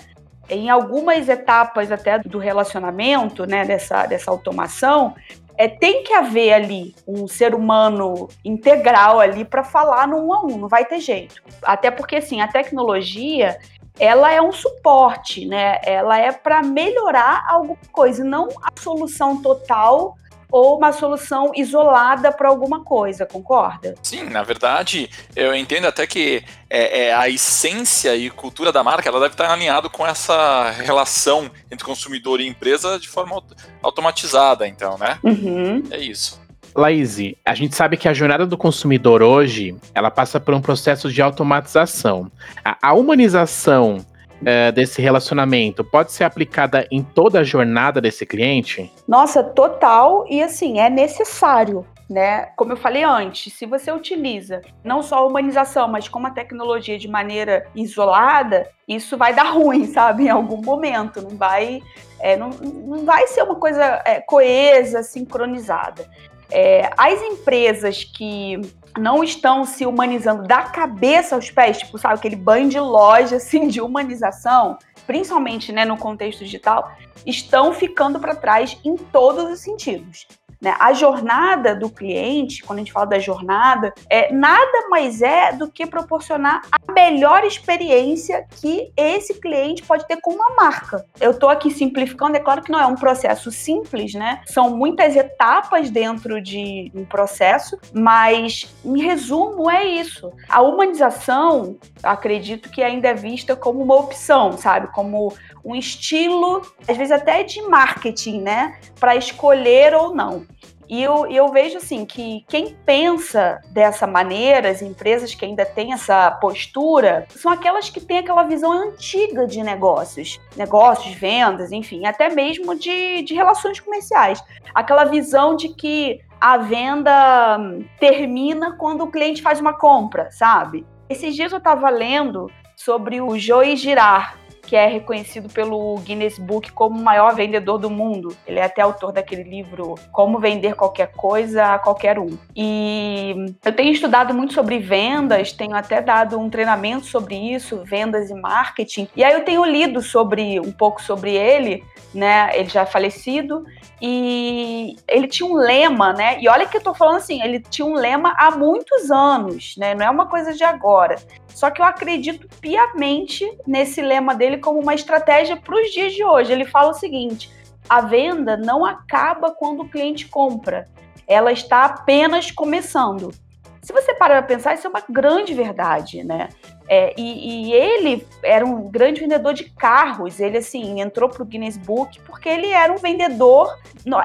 em 0.50 0.70
algumas 0.70 1.30
etapas 1.30 1.92
até 1.92 2.20
do 2.20 2.40
relacionamento, 2.40 3.46
né, 3.46 3.66
dessa, 3.66 4.06
dessa 4.06 4.32
automação, 4.32 5.14
é, 5.56 5.68
tem 5.68 6.04
que 6.04 6.14
haver 6.14 6.54
ali 6.54 6.96
um 7.06 7.28
ser 7.28 7.54
humano 7.54 8.30
integral 8.46 9.20
ali 9.20 9.44
para 9.44 9.64
falar 9.64 10.08
no 10.08 10.18
um 10.26 10.34
a 10.34 10.42
um, 10.46 10.58
não 10.58 10.68
vai 10.70 10.86
ter 10.86 11.00
jeito. 11.00 11.42
Até 11.62 11.92
porque, 11.92 12.16
assim, 12.16 12.40
a 12.40 12.48
tecnologia, 12.48 13.60
ela 14.00 14.32
é 14.32 14.42
um 14.42 14.52
suporte, 14.52 15.46
né? 15.46 15.80
Ela 15.84 16.18
é 16.18 16.32
para 16.32 16.64
melhorar 16.64 17.46
alguma 17.48 17.78
coisa, 17.92 18.24
não 18.24 18.48
a 18.62 18.72
solução 18.80 19.42
total 19.42 20.16
ou 20.52 20.78
uma 20.78 20.92
solução 20.92 21.52
isolada 21.56 22.32
para 22.32 22.50
alguma 22.50 22.84
coisa, 22.84 23.26
concorda? 23.26 23.96
Sim, 24.02 24.24
na 24.24 24.42
verdade, 24.42 25.10
eu 25.36 25.54
entendo 25.54 25.86
até 25.86 26.08
que 26.08 26.44
é, 26.70 27.08
é, 27.08 27.14
a 27.14 27.30
essência 27.30 28.16
e 28.16 28.30
cultura 28.30 28.72
da 28.72 28.84
marca 28.84 29.08
ela 29.08 29.20
deve 29.20 29.34
estar 29.34 29.52
alinhado 29.52 29.90
com 29.90 30.06
essa 30.06 30.72
relação 30.72 31.52
entre 31.70 31.86
consumidor 31.86 32.42
e 32.42 32.48
empresa 32.48 33.00
de 33.00 33.08
forma 33.08 33.42
automatizada, 33.82 34.68
então, 34.68 34.98
né? 34.98 35.20
Uhum. 35.24 35.84
É 35.92 36.00
isso. 36.00 36.42
Laís, 36.80 37.18
a 37.46 37.54
gente 37.54 37.76
sabe 37.76 37.98
que 37.98 38.08
a 38.08 38.14
jornada 38.14 38.46
do 38.46 38.58
consumidor 38.58 39.22
hoje 39.22 39.76
ela 39.94 40.10
passa 40.10 40.40
por 40.40 40.54
um 40.54 40.62
processo 40.62 41.12
de 41.12 41.22
automatização. 41.22 42.32
A, 42.64 42.90
a 42.90 42.94
humanização 42.94 44.06
é, 44.46 44.72
desse 44.72 45.02
relacionamento 45.02 45.84
pode 45.84 46.12
ser 46.12 46.24
aplicada 46.24 46.88
em 46.92 47.04
toda 47.04 47.40
a 47.40 47.44
jornada 47.44 48.00
desse 48.00 48.26
cliente? 48.26 48.92
Nossa, 49.08 49.44
total. 49.44 50.26
E 50.30 50.42
assim, 50.42 50.80
é 50.80 50.90
necessário. 50.90 51.86
Né? 52.10 52.46
Como 52.56 52.72
eu 52.72 52.78
falei 52.78 53.04
antes, 53.04 53.54
se 53.54 53.68
você 53.68 53.92
utiliza 53.92 54.64
não 54.84 55.04
só 55.04 55.18
a 55.18 55.26
humanização, 55.28 55.88
mas 55.88 56.08
como 56.08 56.26
a 56.26 56.32
tecnologia 56.32 56.98
de 56.98 57.08
maneira 57.08 57.68
isolada, 57.76 58.68
isso 58.88 59.16
vai 59.16 59.32
dar 59.32 59.52
ruim, 59.52 59.86
sabe? 59.94 60.24
Em 60.24 60.30
algum 60.30 60.60
momento. 60.60 61.22
Não 61.22 61.38
vai, 61.38 61.82
é, 62.20 62.36
não, 62.36 62.50
não 62.50 63.06
vai 63.06 63.28
ser 63.28 63.44
uma 63.44 63.56
coisa 63.56 64.02
é, 64.06 64.20
coesa, 64.22 65.04
sincronizada. 65.04 66.10
É, 66.52 66.90
as 66.98 67.22
empresas 67.22 68.04
que 68.04 68.60
não 68.98 69.24
estão 69.24 69.66
se 69.66 69.86
humanizando 69.86 70.44
da 70.44 70.64
cabeça 70.64 71.36
aos 71.36 71.52
pés, 71.52 71.78
tipo, 71.78 71.98
sabe, 71.98 72.16
aquele 72.16 72.36
banho 72.36 72.70
de 72.70 72.80
loja 72.80 73.38
assim 73.38 73.68
de 73.68 73.82
humanização, 73.82 74.78
principalmente 75.06 75.72
né, 75.72 75.86
no 75.86 75.98
contexto 75.98 76.40
digital, 76.40 76.92
estão 77.26 77.74
ficando 77.74 78.20
para 78.20 78.36
trás 78.36 78.78
em 78.84 78.96
todos 78.96 79.52
os 79.52 79.60
sentidos. 79.60 80.28
Né? 80.62 80.76
A 80.78 80.92
jornada 80.92 81.74
do 81.74 81.90
cliente, 81.90 82.64
quando 82.64 82.80
a 82.80 82.82
gente 82.82 82.92
fala 82.92 83.06
da 83.06 83.20
jornada, 83.20 83.94
é 84.10 84.32
nada 84.34 84.90
mais 84.90 85.22
é 85.22 85.54
do 85.54 85.72
que 85.72 85.86
proporcionar 85.86 86.62
a 86.72 86.92
melhor 86.92 87.46
experiência 87.46 88.46
que 88.60 88.92
esse 88.98 89.40
cliente 89.40 89.84
pode 89.84 90.06
ter 90.06 90.18
com 90.22 90.32
uma 90.34 90.56
marca. 90.56 91.06
Eu 91.20 91.32
estou 91.32 91.50
aqui 91.50 91.72
simplificando, 91.72 92.36
é 92.36 92.40
claro 92.40 92.62
que 92.62 92.72
não 92.72 92.80
é 92.80 92.86
um 92.86 92.96
processo 92.96 93.52
simples, 93.52 94.14
né? 94.14 94.42
São 94.46 94.76
muitas 94.76 95.16
etapas 95.16 95.90
dentro 95.90 96.42
de 96.42 96.92
um 96.94 97.06
processo, 97.06 97.80
mas 97.94 98.76
em 98.84 99.02
resumo 99.02 99.70
é 99.70 99.86
isso. 99.86 100.32
A 100.50 100.62
humanização, 100.62 101.78
acredito 102.04 102.70
que 102.70 102.84
ainda 102.84 103.10
é 103.10 103.14
vista 103.14 103.56
como 103.56 103.82
uma 103.82 103.96
opção, 103.96 104.58
sabe? 104.58 104.88
Como 104.88 105.34
um 105.64 105.76
estilo, 105.76 106.62
às 106.88 106.98
vezes 106.98 107.12
até 107.12 107.44
de 107.44 107.62
marketing, 107.62 108.42
né? 108.42 108.78
Para 109.00 109.16
escolher 109.16 109.94
ou 109.94 110.14
não. 110.14 110.49
E 110.90 111.04
eu, 111.04 111.28
eu 111.28 111.50
vejo 111.50 111.78
assim 111.78 112.04
que 112.04 112.44
quem 112.50 112.76
pensa 112.84 113.62
dessa 113.70 114.08
maneira, 114.08 114.70
as 114.70 114.82
empresas 114.82 115.36
que 115.36 115.46
ainda 115.46 115.64
têm 115.64 115.94
essa 115.94 116.32
postura, 116.32 117.28
são 117.30 117.52
aquelas 117.52 117.92
que 117.92 118.02
têm 118.02 118.18
aquela 118.18 118.42
visão 118.42 118.72
antiga 118.72 119.46
de 119.46 119.62
negócios, 119.62 120.40
negócios, 120.58 121.14
vendas, 121.14 121.72
enfim, 121.72 122.08
até 122.08 122.30
mesmo 122.30 122.74
de, 122.74 123.22
de 123.22 123.36
relações 123.36 123.80
comerciais. 123.80 124.44
Aquela 124.74 125.06
visão 125.06 125.56
de 125.56 125.70
que 125.70 126.22
a 126.42 126.58
venda 126.58 127.60
termina 128.00 128.76
quando 128.76 129.04
o 129.04 129.12
cliente 129.12 129.44
faz 129.44 129.60
uma 129.60 129.74
compra, 129.74 130.32
sabe? 130.32 130.88
Esses 131.08 131.36
dias 131.36 131.52
eu 131.52 131.60
estava 131.60 131.90
lendo 131.92 132.50
sobre 132.76 133.22
o 133.22 133.38
Joey 133.38 133.76
Girard, 133.76 134.39
que 134.70 134.76
é 134.76 134.86
reconhecido 134.86 135.50
pelo 135.50 135.98
Guinness 136.02 136.38
Book 136.38 136.72
como 136.74 136.96
o 136.96 137.04
maior 137.04 137.34
vendedor 137.34 137.80
do 137.80 137.90
mundo. 137.90 138.38
Ele 138.46 138.60
é 138.60 138.64
até 138.64 138.84
autor 138.84 139.12
daquele 139.12 139.42
livro 139.42 139.96
Como 140.12 140.38
Vender 140.38 140.76
Qualquer 140.76 141.12
Coisa 141.12 141.74
a 141.74 141.80
Qualquer 141.80 142.20
Um. 142.20 142.38
E 142.56 143.34
eu 143.66 143.74
tenho 143.74 143.92
estudado 143.92 144.32
muito 144.32 144.54
sobre 144.54 144.78
vendas, 144.78 145.52
tenho 145.52 145.76
até 145.76 146.04
dado 146.04 146.40
um 146.40 146.52
treinamento 146.52 147.08
sobre 147.08 147.36
isso, 147.36 147.84
vendas 147.84 148.30
e 148.30 148.36
marketing. 148.36 149.08
E 149.16 149.24
aí 149.24 149.34
eu 149.34 149.44
tenho 149.44 149.66
lido 149.66 150.04
sobre 150.04 150.60
um 150.60 150.72
pouco 150.72 151.02
sobre 151.02 151.34
ele, 151.34 151.84
né? 152.14 152.52
Ele 152.54 152.70
já 152.70 152.82
é 152.82 152.86
falecido 152.86 153.66
e 154.00 154.96
ele 155.08 155.28
tinha 155.28 155.50
um 155.50 155.56
lema, 155.56 156.14
né? 156.14 156.40
E 156.40 156.48
olha 156.48 156.68
que 156.68 156.78
eu 156.78 156.82
tô 156.82 156.94
falando 156.94 157.18
assim, 157.18 157.42
ele 157.42 157.60
tinha 157.60 157.88
um 157.88 157.96
lema 157.96 158.36
há 158.38 158.52
muitos 158.52 159.10
anos, 159.10 159.74
né? 159.78 159.96
Não 159.96 160.06
é 160.06 160.10
uma 160.12 160.28
coisa 160.28 160.54
de 160.54 160.64
agora. 160.64 161.16
Só 161.60 161.70
que 161.70 161.82
eu 161.82 161.86
acredito 161.86 162.48
piamente 162.62 163.46
nesse 163.68 164.02
lema 164.02 164.34
dele 164.34 164.60
como 164.60 164.80
uma 164.80 164.96
estratégia 164.96 165.58
para 165.58 165.76
os 165.76 165.92
dias 165.92 166.14
de 166.14 166.24
hoje. 166.24 166.54
Ele 166.54 166.64
fala 166.64 166.92
o 166.92 166.94
seguinte: 166.94 167.52
a 167.90 168.00
venda 168.00 168.56
não 168.56 168.86
acaba 168.86 169.52
quando 169.52 169.82
o 169.82 169.90
cliente 169.90 170.26
compra, 170.30 170.88
ela 171.28 171.52
está 171.52 171.84
apenas 171.84 172.50
começando. 172.50 173.34
Se 173.82 173.92
você 173.92 174.14
parar 174.14 174.42
para 174.42 174.56
pensar, 174.56 174.74
isso 174.74 174.88
é 174.88 174.90
uma 174.90 175.04
grande 175.10 175.54
verdade, 175.54 176.24
né? 176.24 176.48
É, 176.88 177.14
e, 177.18 177.68
e, 177.68 177.74
ele 177.74 178.26
era 178.42 178.66
um 178.66 178.90
grande 178.90 179.20
vendedor 179.20 179.54
de 179.54 179.66
carros. 179.66 180.40
Ele, 180.40 180.60
assim, 180.60 181.02
entrou 181.02 181.28
para 181.28 181.44
o 181.44 181.46
Guinness 181.46 181.76
Book 181.76 182.22
porque 182.22 182.48
ele 182.48 182.68
era 182.68 182.94
um 182.94 182.98
vendedor. 182.98 183.68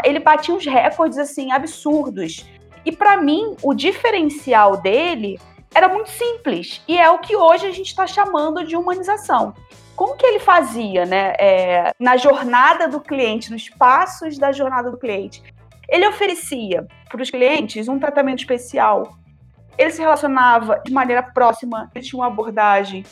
Ele 0.04 0.20
batia 0.20 0.54
uns 0.54 0.64
recordes, 0.64 1.18
assim, 1.18 1.50
absurdos. 1.50 2.48
E 2.86 2.92
para 2.92 3.16
mim, 3.16 3.56
o 3.60 3.74
diferencial 3.74 4.76
dele 4.76 5.36
era 5.74 5.88
muito 5.88 6.10
simples. 6.10 6.80
E 6.86 6.96
é 6.96 7.10
o 7.10 7.18
que 7.18 7.34
hoje 7.34 7.66
a 7.66 7.72
gente 7.72 7.88
está 7.88 8.06
chamando 8.06 8.64
de 8.64 8.76
humanização. 8.76 9.54
Como 9.96 10.16
que 10.16 10.26
ele 10.26 10.38
fazia, 10.38 11.04
né? 11.04 11.34
É, 11.38 11.92
na 11.98 12.16
jornada 12.16 12.88
do 12.88 13.00
cliente, 13.00 13.50
nos 13.50 13.68
passos 13.68 14.38
da 14.38 14.52
jornada 14.52 14.90
do 14.90 14.96
cliente. 14.96 15.42
Ele 15.88 16.06
oferecia 16.06 16.86
para 17.08 17.22
os 17.22 17.30
clientes 17.30 17.88
um 17.88 17.98
tratamento 17.98 18.40
especial. 18.40 19.16
Ele 19.76 19.90
se 19.90 20.00
relacionava 20.00 20.80
de 20.84 20.92
maneira 20.92 21.22
próxima, 21.22 21.90
ele 21.94 22.04
tinha 22.04 22.20
uma 22.20 22.28
abordagem 22.28 23.04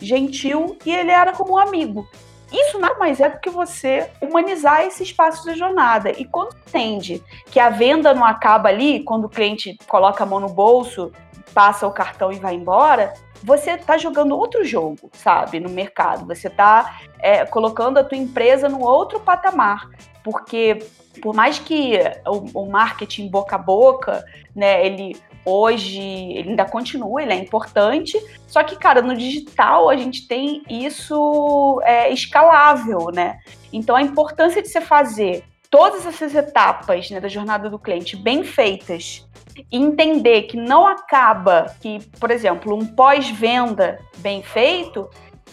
gentil 0.00 0.76
e 0.84 0.94
ele 0.94 1.10
era 1.10 1.32
como 1.32 1.54
um 1.54 1.58
amigo. 1.58 2.06
Isso 2.52 2.78
nada 2.78 2.96
mais 2.98 3.18
é 3.20 3.28
do 3.28 3.40
que 3.40 3.50
você 3.50 4.10
humanizar 4.20 4.82
esse 4.82 5.02
espaço 5.02 5.44
da 5.44 5.54
jornada. 5.54 6.10
E 6.10 6.24
quando 6.24 6.56
entende 6.66 7.22
que 7.50 7.58
a 7.58 7.70
venda 7.70 8.14
não 8.14 8.24
acaba 8.24 8.68
ali, 8.68 9.02
quando 9.02 9.24
o 9.24 9.28
cliente 9.28 9.76
coloca 9.88 10.22
a 10.22 10.26
mão 10.26 10.38
no 10.38 10.48
bolso, 10.48 11.12
passa 11.56 11.86
o 11.86 11.90
cartão 11.90 12.30
e 12.30 12.38
vai 12.38 12.54
embora, 12.54 13.14
você 13.42 13.70
está 13.70 13.96
jogando 13.96 14.36
outro 14.36 14.62
jogo, 14.62 15.10
sabe, 15.14 15.58
no 15.58 15.70
mercado. 15.70 16.26
Você 16.26 16.48
está 16.48 16.98
é, 17.18 17.46
colocando 17.46 17.96
a 17.96 18.04
tua 18.04 18.18
empresa 18.18 18.68
num 18.68 18.82
outro 18.82 19.18
patamar, 19.20 19.88
porque 20.22 20.84
por 21.22 21.34
mais 21.34 21.58
que 21.58 21.98
o, 22.26 22.60
o, 22.60 22.70
marketing 22.70 23.28
boca 23.28 23.56
a 23.56 23.58
boca, 23.58 24.22
né, 24.54 24.84
ele 24.84 25.16
hoje 25.46 26.02
ele 26.02 26.50
ainda 26.50 26.66
continua, 26.66 27.22
ele 27.22 27.32
é 27.32 27.36
importante, 27.36 28.20
só 28.46 28.62
que, 28.62 28.76
cara, 28.76 29.00
no 29.00 29.16
digital 29.16 29.88
a 29.88 29.96
gente 29.96 30.28
tem 30.28 30.62
isso 30.68 31.80
é, 31.84 32.12
escalável, 32.12 33.10
né? 33.14 33.38
Então 33.72 33.96
a 33.96 34.02
importância 34.02 34.60
de 34.60 34.68
você 34.68 34.82
fazer 34.82 35.42
todas 35.70 36.06
essas 36.06 36.34
etapas 36.34 37.10
né, 37.10 37.20
da 37.20 37.28
jornada 37.28 37.68
do 37.68 37.78
cliente 37.78 38.16
bem 38.16 38.44
feitas 38.44 39.26
e 39.70 39.76
entender 39.76 40.42
que 40.42 40.56
não 40.56 40.86
acaba 40.86 41.74
que, 41.80 42.00
por 42.18 42.30
exemplo, 42.30 42.74
um 42.74 42.86
pós-venda 42.86 43.98
bem 44.18 44.42
feito, 44.42 45.08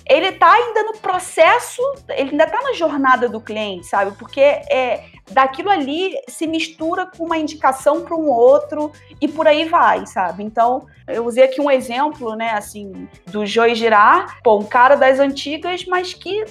ele 0.06 0.28
está 0.28 0.52
ainda 0.52 0.84
no 0.84 0.98
processo, 0.98 1.82
ele 2.10 2.32
ainda 2.32 2.44
está 2.44 2.62
na 2.62 2.74
jornada 2.74 3.30
do 3.30 3.40
cliente, 3.40 3.86
sabe? 3.86 4.12
Porque 4.18 4.42
é, 4.42 5.06
daquilo 5.32 5.70
ali 5.70 6.14
se 6.28 6.46
mistura 6.46 7.06
com 7.06 7.24
uma 7.24 7.38
indicação 7.38 8.02
para 8.02 8.16
um 8.16 8.30
outro 8.30 8.92
e 9.22 9.28
por 9.28 9.48
aí 9.48 9.66
vai, 9.66 10.06
sabe? 10.06 10.44
Então, 10.44 10.86
eu 11.08 11.26
usei 11.26 11.46
aqui 11.46 11.62
um 11.62 11.72
exemplo, 11.72 12.36
né, 12.36 12.52
assim, 12.52 13.08
do 13.28 13.46
Joy 13.46 13.76
Girard, 13.76 14.34
pô, 14.44 14.58
um 14.58 14.66
cara 14.66 14.96
das 14.96 15.20
antigas, 15.20 15.86
mas 15.86 16.14
que 16.14 16.44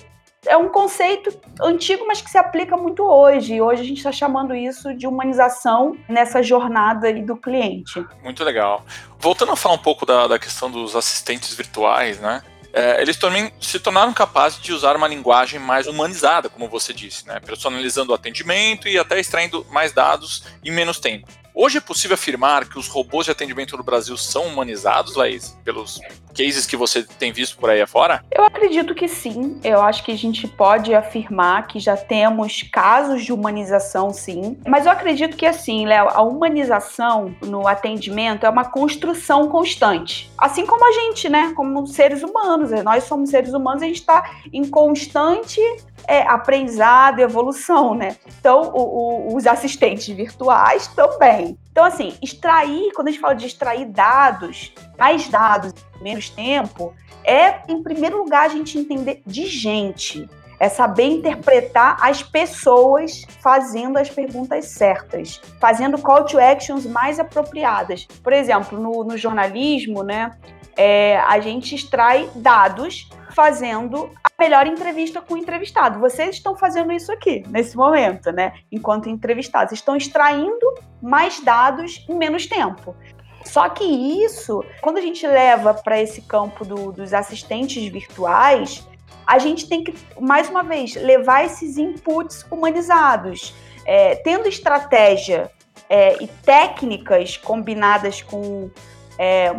é 0.46 0.56
um 0.56 0.68
conceito 0.68 1.32
antigo, 1.61 2.04
mas 2.06 2.20
que 2.20 2.30
se 2.30 2.37
aplica 2.37 2.76
muito 2.76 3.04
hoje. 3.04 3.54
E 3.54 3.62
hoje 3.62 3.82
a 3.82 3.84
gente 3.84 3.99
está 3.99 4.12
chamando 4.12 4.54
isso 4.54 4.92
de 4.94 5.06
humanização 5.06 5.96
nessa 6.08 6.42
jornada 6.42 7.12
do 7.12 7.37
cliente. 7.37 8.04
Muito 8.22 8.42
legal. 8.42 8.84
Voltando 9.18 9.52
a 9.52 9.56
falar 9.56 9.76
um 9.76 9.82
pouco 9.82 10.04
da, 10.04 10.26
da 10.26 10.38
questão 10.38 10.70
dos 10.70 10.96
assistentes 10.96 11.54
virtuais, 11.54 12.18
né? 12.18 12.42
É, 12.72 13.02
eles 13.02 13.18
também 13.18 13.52
se 13.61 13.78
tornaram 13.78 14.12
capazes 14.14 14.58
de 14.61 14.72
usar 14.72 14.96
uma 14.96 15.06
linguagem 15.06 15.61
mais 15.61 15.87
humanizada, 15.87 16.49
como 16.49 16.68
você 16.68 16.94
disse, 16.94 17.26
né? 17.26 17.38
personalizando 17.38 18.12
o 18.12 18.14
atendimento 18.14 18.88
e 18.88 18.99
até 18.99 19.20
extraindo 19.20 19.66
mais 19.70 19.92
dados 19.92 20.44
em 20.64 20.70
menos 20.70 20.99
tempo. 20.99 21.28
Hoje 21.54 21.78
é 21.78 21.80
possível 21.80 22.14
afirmar 22.14 22.66
que 22.66 22.78
os 22.78 22.88
robôs 22.88 23.26
de 23.26 23.30
atendimento 23.30 23.76
no 23.76 23.82
Brasil 23.82 24.16
são 24.16 24.47
humanizados, 24.47 25.14
Laís, 25.14 25.59
pelos 25.62 26.00
cases 26.35 26.64
que 26.64 26.76
você 26.76 27.02
tem 27.02 27.30
visto 27.30 27.59
por 27.59 27.68
aí 27.68 27.82
afora? 27.82 28.25
Eu 28.30 28.42
acredito 28.44 28.94
que 28.94 29.06
sim. 29.06 29.61
Eu 29.62 29.82
acho 29.82 30.02
que 30.02 30.11
a 30.11 30.16
gente 30.16 30.49
pode 30.49 30.94
afirmar 30.94 31.66
que 31.66 31.78
já 31.78 31.94
temos 31.94 32.62
casos 32.62 33.23
de 33.23 33.35
humanização, 33.35 34.11
sim. 34.14 34.56
Mas 34.66 34.87
eu 34.87 34.92
acredito 34.92 35.37
que, 35.37 35.44
assim, 35.44 35.85
Léo, 35.87 36.09
a 36.09 36.23
humanização 36.23 37.37
no 37.42 37.68
atendimento 37.68 38.47
é 38.47 38.49
uma 38.49 38.64
construção 38.64 39.47
constante. 39.49 40.30
Assim 40.38 40.64
como 40.64 40.87
a 40.87 40.92
gente, 40.92 41.28
né? 41.28 41.52
Como 41.54 41.87
seres 41.87 42.23
humanos. 42.23 42.71
Nós 42.82 43.04
somos 43.04 43.28
seres 43.28 43.52
humanos, 43.52 43.82
a 43.82 43.87
gente 43.87 44.00
está 44.00 44.38
em 44.50 44.64
constante 44.64 45.61
é, 46.06 46.23
aprendizado 46.23 47.18
e 47.18 47.23
evolução, 47.23 47.94
né? 47.94 48.16
Então, 48.38 48.73
o, 48.75 49.32
o, 49.32 49.37
os 49.37 49.47
assistentes 49.47 50.09
virtuais 50.09 50.87
também. 50.88 51.59
Então, 51.71 51.85
assim, 51.85 52.14
extrair, 52.23 52.92
quando 52.94 53.09
a 53.09 53.11
gente 53.11 53.21
fala 53.21 53.35
de 53.35 53.47
extrair 53.47 53.87
dados, 53.87 54.73
mais 54.99 55.28
dados 55.28 55.73
menos 56.00 56.28
tempo, 56.28 56.94
é, 57.25 57.62
em 57.68 57.82
primeiro 57.82 58.18
lugar, 58.18 58.44
a 58.44 58.49
gente 58.49 58.78
entender 58.78 59.23
de 59.26 59.47
gente. 59.47 60.28
É 60.61 60.68
saber 60.68 61.06
interpretar 61.06 61.97
as 62.00 62.23
pessoas 62.23 63.25
fazendo 63.40 63.97
as 63.97 64.09
perguntas 64.09 64.66
certas, 64.66 65.40
fazendo 65.61 65.99
call 65.99 66.25
to 66.25 66.38
actions 66.38 66.87
mais 66.87 67.18
apropriadas. 67.18 68.06
Por 68.23 68.32
exemplo, 68.32 68.78
no, 68.78 69.02
no 69.02 69.18
jornalismo, 69.18 70.04
né, 70.04 70.30
é, 70.76 71.18
a 71.18 71.40
gente 71.40 71.75
extrai 71.75 72.30
dados 72.37 73.09
fazendo 73.35 74.11
melhor 74.42 74.66
entrevista 74.66 75.20
com 75.20 75.34
o 75.34 75.38
entrevistado. 75.38 76.00
Vocês 76.00 76.34
estão 76.37 76.56
fazendo 76.56 76.92
isso 76.92 77.12
aqui, 77.12 77.44
nesse 77.49 77.76
momento, 77.76 78.32
né? 78.32 78.52
Enquanto 78.72 79.08
entrevistados. 79.08 79.72
Estão 79.72 79.94
extraindo 79.96 80.66
mais 81.00 81.38
dados 81.40 82.04
em 82.08 82.14
menos 82.14 82.46
tempo. 82.46 82.96
Só 83.44 83.68
que 83.68 83.84
isso, 83.84 84.64
quando 84.80 84.99
a 84.99 85.00
gente 85.00 85.25
leva 85.26 85.75
para 85.75 86.00
esse 86.00 86.22
campo 86.22 86.64
do, 86.64 86.90
dos 86.90 87.14
assistentes 87.14 87.87
virtuais, 87.87 88.87
a 89.25 89.38
gente 89.38 89.68
tem 89.68 89.84
que, 89.84 89.94
mais 90.20 90.49
uma 90.50 90.64
vez, 90.64 90.96
levar 90.96 91.44
esses 91.44 91.78
inputs 91.78 92.44
humanizados. 92.50 93.54
É, 93.84 94.16
tendo 94.16 94.49
estratégia 94.49 95.50
é, 95.88 96.22
e 96.22 96.26
técnicas 96.26 97.37
combinadas 97.37 98.22
com 98.22 98.70
é, 99.18 99.52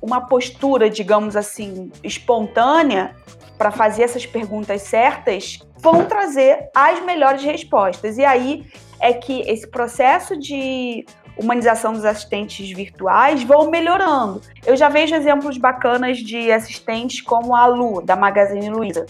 uma 0.00 0.20
postura, 0.22 0.88
digamos 0.88 1.36
assim, 1.36 1.90
espontânea 2.02 3.14
para 3.60 3.70
fazer 3.70 4.04
essas 4.04 4.24
perguntas 4.24 4.80
certas, 4.80 5.58
vão 5.76 6.06
trazer 6.06 6.70
as 6.74 7.04
melhores 7.04 7.42
respostas. 7.44 8.16
E 8.16 8.24
aí 8.24 8.64
é 8.98 9.12
que 9.12 9.42
esse 9.42 9.68
processo 9.70 10.34
de 10.34 11.04
humanização 11.36 11.92
dos 11.92 12.06
assistentes 12.06 12.70
virtuais 12.70 13.42
vão 13.42 13.70
melhorando. 13.70 14.40
Eu 14.64 14.78
já 14.78 14.88
vejo 14.88 15.14
exemplos 15.14 15.58
bacanas 15.58 16.16
de 16.20 16.50
assistentes 16.50 17.20
como 17.20 17.54
a 17.54 17.66
Lu, 17.66 18.00
da 18.00 18.16
Magazine 18.16 18.70
Luiza. 18.70 19.04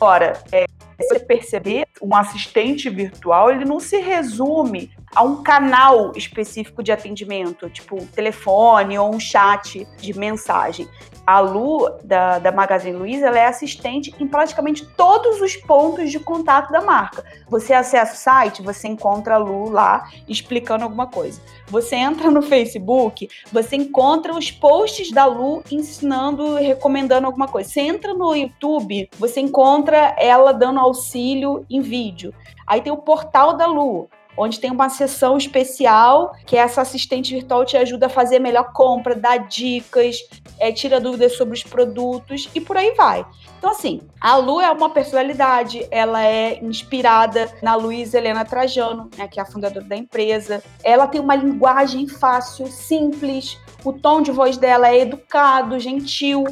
Ora, 0.00 0.40
é, 0.52 0.66
você 0.96 1.18
perceber, 1.18 1.84
um 2.00 2.14
assistente 2.14 2.88
virtual, 2.88 3.50
ele 3.50 3.64
não 3.64 3.80
se 3.80 3.98
resume 3.98 4.92
a 5.12 5.24
um 5.24 5.42
canal 5.42 6.12
específico 6.14 6.84
de 6.84 6.92
atendimento, 6.92 7.68
tipo 7.68 8.00
um 8.00 8.06
telefone 8.06 8.96
ou 8.96 9.12
um 9.12 9.18
chat 9.18 9.84
de 9.96 10.16
mensagem. 10.16 10.88
A 11.28 11.40
Lu, 11.40 11.90
da, 12.02 12.38
da 12.38 12.50
Magazine 12.50 12.96
Luiza, 12.96 13.26
ela 13.26 13.38
é 13.38 13.44
assistente 13.44 14.14
em 14.18 14.26
praticamente 14.26 14.86
todos 14.96 15.42
os 15.42 15.54
pontos 15.56 16.10
de 16.10 16.18
contato 16.18 16.72
da 16.72 16.80
marca. 16.80 17.22
Você 17.50 17.74
acessa 17.74 18.14
o 18.14 18.16
site, 18.16 18.62
você 18.62 18.88
encontra 18.88 19.34
a 19.34 19.36
Lu 19.36 19.68
lá 19.68 20.08
explicando 20.26 20.84
alguma 20.84 21.06
coisa. 21.06 21.38
Você 21.66 21.96
entra 21.96 22.30
no 22.30 22.40
Facebook, 22.40 23.28
você 23.52 23.76
encontra 23.76 24.32
os 24.32 24.50
posts 24.50 25.12
da 25.12 25.26
Lu 25.26 25.62
ensinando, 25.70 26.54
recomendando 26.54 27.26
alguma 27.26 27.46
coisa. 27.46 27.68
Você 27.68 27.82
entra 27.82 28.14
no 28.14 28.34
YouTube, 28.34 29.10
você 29.18 29.38
encontra 29.38 30.16
ela 30.18 30.52
dando 30.52 30.80
auxílio 30.80 31.62
em 31.68 31.82
vídeo. 31.82 32.32
Aí 32.66 32.80
tem 32.80 32.90
o 32.90 32.96
portal 32.96 33.54
da 33.54 33.66
Lu 33.66 34.08
onde 34.38 34.60
tem 34.60 34.70
uma 34.70 34.88
sessão 34.88 35.36
especial 35.36 36.32
que 36.46 36.56
essa 36.56 36.80
assistente 36.80 37.34
virtual 37.34 37.64
te 37.64 37.76
ajuda 37.76 38.06
a 38.06 38.08
fazer 38.08 38.36
a 38.36 38.40
melhor 38.40 38.72
compra, 38.72 39.14
dá 39.14 39.36
dicas, 39.36 40.16
é, 40.58 40.72
tira 40.72 41.00
dúvidas 41.00 41.36
sobre 41.36 41.54
os 41.54 41.62
produtos 41.64 42.48
e 42.54 42.60
por 42.60 42.76
aí 42.76 42.94
vai. 42.94 43.26
Então, 43.58 43.70
assim, 43.70 44.00
a 44.20 44.36
Lu 44.36 44.60
é 44.60 44.70
uma 44.70 44.90
personalidade, 44.90 45.86
ela 45.90 46.24
é 46.24 46.58
inspirada 46.62 47.52
na 47.60 47.74
Luísa 47.74 48.18
Helena 48.18 48.44
Trajano, 48.44 49.10
né, 49.16 49.26
que 49.26 49.40
é 49.40 49.42
a 49.42 49.46
fundadora 49.46 49.84
da 49.84 49.96
empresa. 49.96 50.62
Ela 50.84 51.08
tem 51.08 51.20
uma 51.20 51.34
linguagem 51.34 52.06
fácil, 52.06 52.68
simples, 52.68 53.58
o 53.84 53.92
tom 53.92 54.22
de 54.22 54.30
voz 54.30 54.56
dela 54.56 54.88
é 54.88 55.00
educado, 55.00 55.78
gentil. 55.80 56.44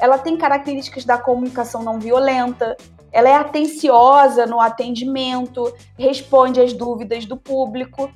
Ela 0.00 0.18
tem 0.18 0.36
características 0.36 1.04
da 1.04 1.16
comunicação 1.16 1.82
não 1.82 1.98
violenta 1.98 2.76
ela 3.18 3.28
é 3.28 3.34
atenciosa 3.34 4.46
no 4.46 4.60
atendimento, 4.60 5.74
responde 5.98 6.60
às 6.60 6.72
dúvidas 6.72 7.26
do 7.26 7.36
público. 7.36 8.08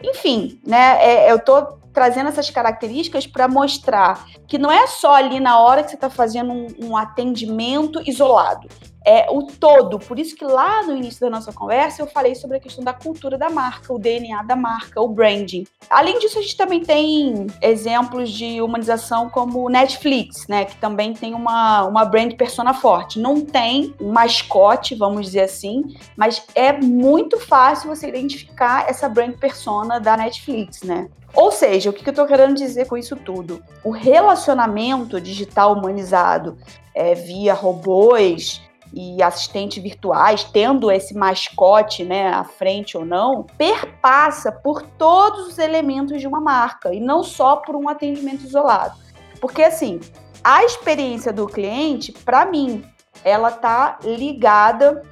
Enfim, 0.00 0.60
né? 0.64 0.96
É, 1.00 1.32
eu 1.32 1.36
estou 1.36 1.80
trazendo 1.94 2.28
essas 2.28 2.50
características 2.50 3.26
para 3.26 3.48
mostrar 3.48 4.26
que 4.46 4.58
não 4.58 4.70
é 4.70 4.86
só 4.88 5.14
ali 5.14 5.40
na 5.40 5.60
hora 5.60 5.82
que 5.82 5.90
você 5.90 5.94
está 5.94 6.10
fazendo 6.10 6.52
um, 6.52 6.66
um, 6.80 6.96
atendimento 6.96 8.02
isolado 8.04 8.68
é 9.04 9.26
o 9.30 9.42
todo. 9.42 9.98
Por 9.98 10.18
isso 10.18 10.34
que 10.34 10.44
lá 10.44 10.82
no 10.82 10.96
início 10.96 11.20
da 11.20 11.28
nossa 11.28 11.52
conversa 11.52 12.00
eu 12.00 12.06
falei 12.06 12.34
sobre 12.34 12.56
a 12.56 12.60
questão 12.60 12.82
da 12.82 12.92
cultura 12.92 13.36
da 13.36 13.50
marca, 13.50 13.92
o 13.92 13.98
DNA 13.98 14.42
da 14.42 14.56
marca, 14.56 15.00
o 15.00 15.08
branding. 15.08 15.66
Além 15.90 16.18
disso, 16.18 16.38
a 16.38 16.42
gente 16.42 16.56
também 16.56 16.80
tem 16.82 17.46
exemplos 17.60 18.30
de 18.30 18.62
humanização 18.62 19.28
como 19.28 19.68
Netflix, 19.68 20.46
né, 20.48 20.64
que 20.64 20.76
também 20.76 21.12
tem 21.12 21.34
uma, 21.34 21.84
uma 21.84 22.04
brand 22.04 22.32
persona 22.34 22.72
forte. 22.72 23.18
Não 23.18 23.42
tem 23.42 23.94
um 24.00 24.10
mascote, 24.10 24.94
vamos 24.94 25.26
dizer 25.26 25.42
assim, 25.42 25.94
mas 26.16 26.42
é 26.54 26.72
muito 26.72 27.38
fácil 27.38 27.94
você 27.94 28.08
identificar 28.08 28.88
essa 28.88 29.08
brand 29.08 29.34
persona 29.34 30.00
da 30.00 30.16
Netflix, 30.16 30.82
né? 30.82 31.08
Ou 31.34 31.50
seja, 31.50 31.90
o 31.90 31.92
que 31.92 32.06
eu 32.06 32.10
estou 32.10 32.26
querendo 32.26 32.54
dizer 32.54 32.86
com 32.86 32.96
isso 32.96 33.16
tudo? 33.16 33.62
O 33.82 33.90
relacionamento 33.90 35.20
digital 35.20 35.74
humanizado 35.74 36.56
é, 36.94 37.14
via 37.14 37.54
robôs, 37.54 38.62
e 38.94 39.20
assistentes 39.22 39.82
virtuais, 39.82 40.44
tendo 40.44 40.90
esse 40.90 41.14
mascote 41.14 42.04
né, 42.04 42.28
à 42.28 42.44
frente 42.44 42.96
ou 42.96 43.04
não, 43.04 43.44
perpassa 43.58 44.52
por 44.52 44.82
todos 44.82 45.48
os 45.48 45.58
elementos 45.58 46.20
de 46.20 46.28
uma 46.28 46.40
marca 46.40 46.94
e 46.94 47.00
não 47.00 47.24
só 47.24 47.56
por 47.56 47.74
um 47.74 47.88
atendimento 47.88 48.44
isolado. 48.44 48.94
Porque 49.40 49.62
assim, 49.62 50.00
a 50.42 50.64
experiência 50.64 51.32
do 51.32 51.46
cliente, 51.46 52.12
para 52.12 52.46
mim, 52.46 52.84
ela 53.24 53.50
tá 53.50 53.98
ligada 54.04 55.02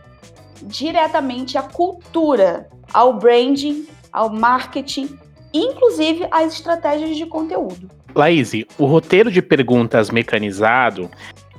diretamente 0.63 1.59
à 1.59 1.63
cultura, 1.63 2.71
ao 2.93 3.15
branding, 3.15 3.89
ao 4.13 4.31
marketing, 4.31 5.19
inclusive 5.53 6.27
às 6.31 6.55
estratégias 6.55 7.17
de 7.17 7.27
conteúdo. 7.27 7.89
Laís, 8.15 8.53
o 8.79 8.87
roteiro 8.87 9.31
de 9.31 9.41
perguntas 9.41 10.11
mecanizado, 10.11 11.11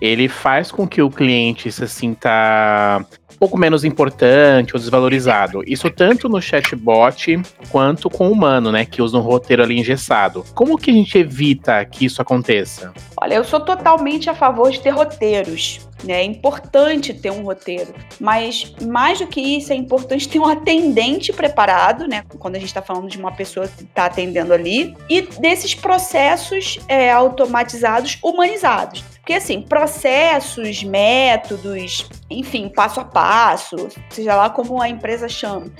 ele 0.04 0.28
faz 0.28 0.70
com 0.70 0.86
que 0.86 1.02
o 1.02 1.10
cliente 1.10 1.72
se 1.72 1.88
sinta 1.88 3.06
um 3.32 3.38
pouco 3.38 3.58
menos 3.58 3.86
importante 3.86 4.74
ou 4.74 4.80
desvalorizado. 4.80 5.64
Isso 5.66 5.90
tanto 5.90 6.28
no 6.28 6.42
chatbot 6.42 7.42
quanto 7.70 8.10
com 8.10 8.28
o 8.28 8.32
humano, 8.34 8.70
né, 8.70 8.84
que 8.84 9.02
usa 9.02 9.18
um 9.18 9.22
roteiro 9.22 9.64
ali 9.64 9.80
engessado. 9.80 10.44
Como 10.54 10.78
que 10.78 10.92
a 10.92 10.94
gente 10.94 11.18
evita 11.18 11.86
que 11.86 12.04
isso 12.04 12.22
aconteça? 12.22 12.92
Olha, 13.16 13.36
eu 13.36 13.46
sou 13.46 13.62
totalmente 13.62 14.30
a 14.30 14.36
favor 14.36 14.70
de 14.72 14.82
ter 14.82 14.90
roteiros. 14.90 15.88
Né? 16.04 16.16
É 16.16 16.24
importante 16.24 17.14
ter 17.14 17.32
um 17.32 17.44
roteiro, 17.44 17.94
mas 18.20 18.74
mais 18.82 19.20
do 19.20 19.28
que 19.28 19.40
isso, 19.40 19.72
é 19.72 19.76
importante 19.76 20.28
ter 20.28 20.38
um 20.38 20.46
atendente 20.46 21.32
preparado, 21.32 22.10
né? 22.10 22.26
Quando 22.40 22.58
a 22.58 22.60
gente 22.60 22.68
está 22.68 22.82
falando 22.82 23.08
de 23.08 23.18
uma 23.18 23.32
pessoa 23.32 23.70
que 23.70 23.84
está 23.84 24.08
atendendo 24.08 24.52
ali, 24.54 24.94
e 25.10 25.22
desses 25.22 25.74
processos 25.74 26.78
é, 26.90 27.10
automatizados, 27.10 28.18
humanizados. 28.22 29.13
Porque, 29.24 29.36
assim, 29.36 29.62
processos, 29.62 30.84
métodos, 30.84 32.10
enfim, 32.30 32.68
passo 32.68 33.00
a 33.00 33.06
passo, 33.06 33.88
seja 34.10 34.36
lá 34.36 34.50
como 34.50 34.82
a 34.82 34.90
empresa 34.90 35.30
chama, 35.30 35.72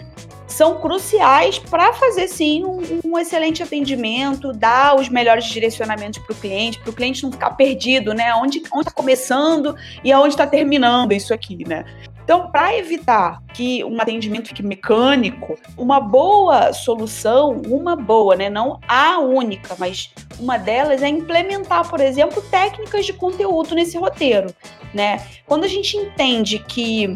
são 0.48 0.80
cruciais 0.80 1.60
para 1.60 1.92
fazer 1.92 2.30
sim 2.30 2.64
um, 2.64 2.80
um, 3.04 3.20
excelente 3.20 3.62
atendimento, 3.62 4.54
dar 4.54 4.96
os 4.96 5.10
melhores 5.10 5.44
direcionamentos 5.44 6.20
para 6.20 6.32
o 6.32 6.36
cliente, 6.36 6.80
para 6.80 6.90
o 6.90 6.94
cliente 6.94 7.22
não 7.22 7.34
ficar 7.34 7.50
perdido, 7.52 8.14
né? 8.14 8.34
Onde 8.36 8.60
está 8.60 8.92
começando 8.92 9.76
e 10.06 10.12
aonde 10.14 10.36
está 10.36 10.48
terminando 10.48 11.12
isso 11.12 11.34
aqui, 11.34 11.68
né? 11.68 11.84
Então, 12.24 12.50
para 12.50 12.76
evitar 12.78 13.42
que 13.54 13.84
um 13.84 14.00
atendimento 14.02 14.48
fique 14.48 14.64
mecânico, 14.64 15.58
uma 15.78 16.00
boa 16.00 16.72
solução, 16.72 17.62
uma 17.68 17.96
boa, 17.96 18.36
né, 18.36 18.50
não 18.50 18.80
a 18.88 19.20
única, 19.20 19.76
mas 19.78 20.12
uma 20.40 20.58
delas 20.58 21.04
é 21.04 21.08
implementar, 21.08 21.88
por 21.90 22.00
exemplo, 22.00 22.42
técnicas 22.50 23.06
de 23.06 23.14
conteúdo 23.14 23.76
nesse 23.76 23.98
roteiro, 23.98 24.54
né? 24.94 25.26
Quando 25.46 25.66
a 25.66 25.68
gente 25.68 25.98
entende 25.98 26.60
que 26.60 27.14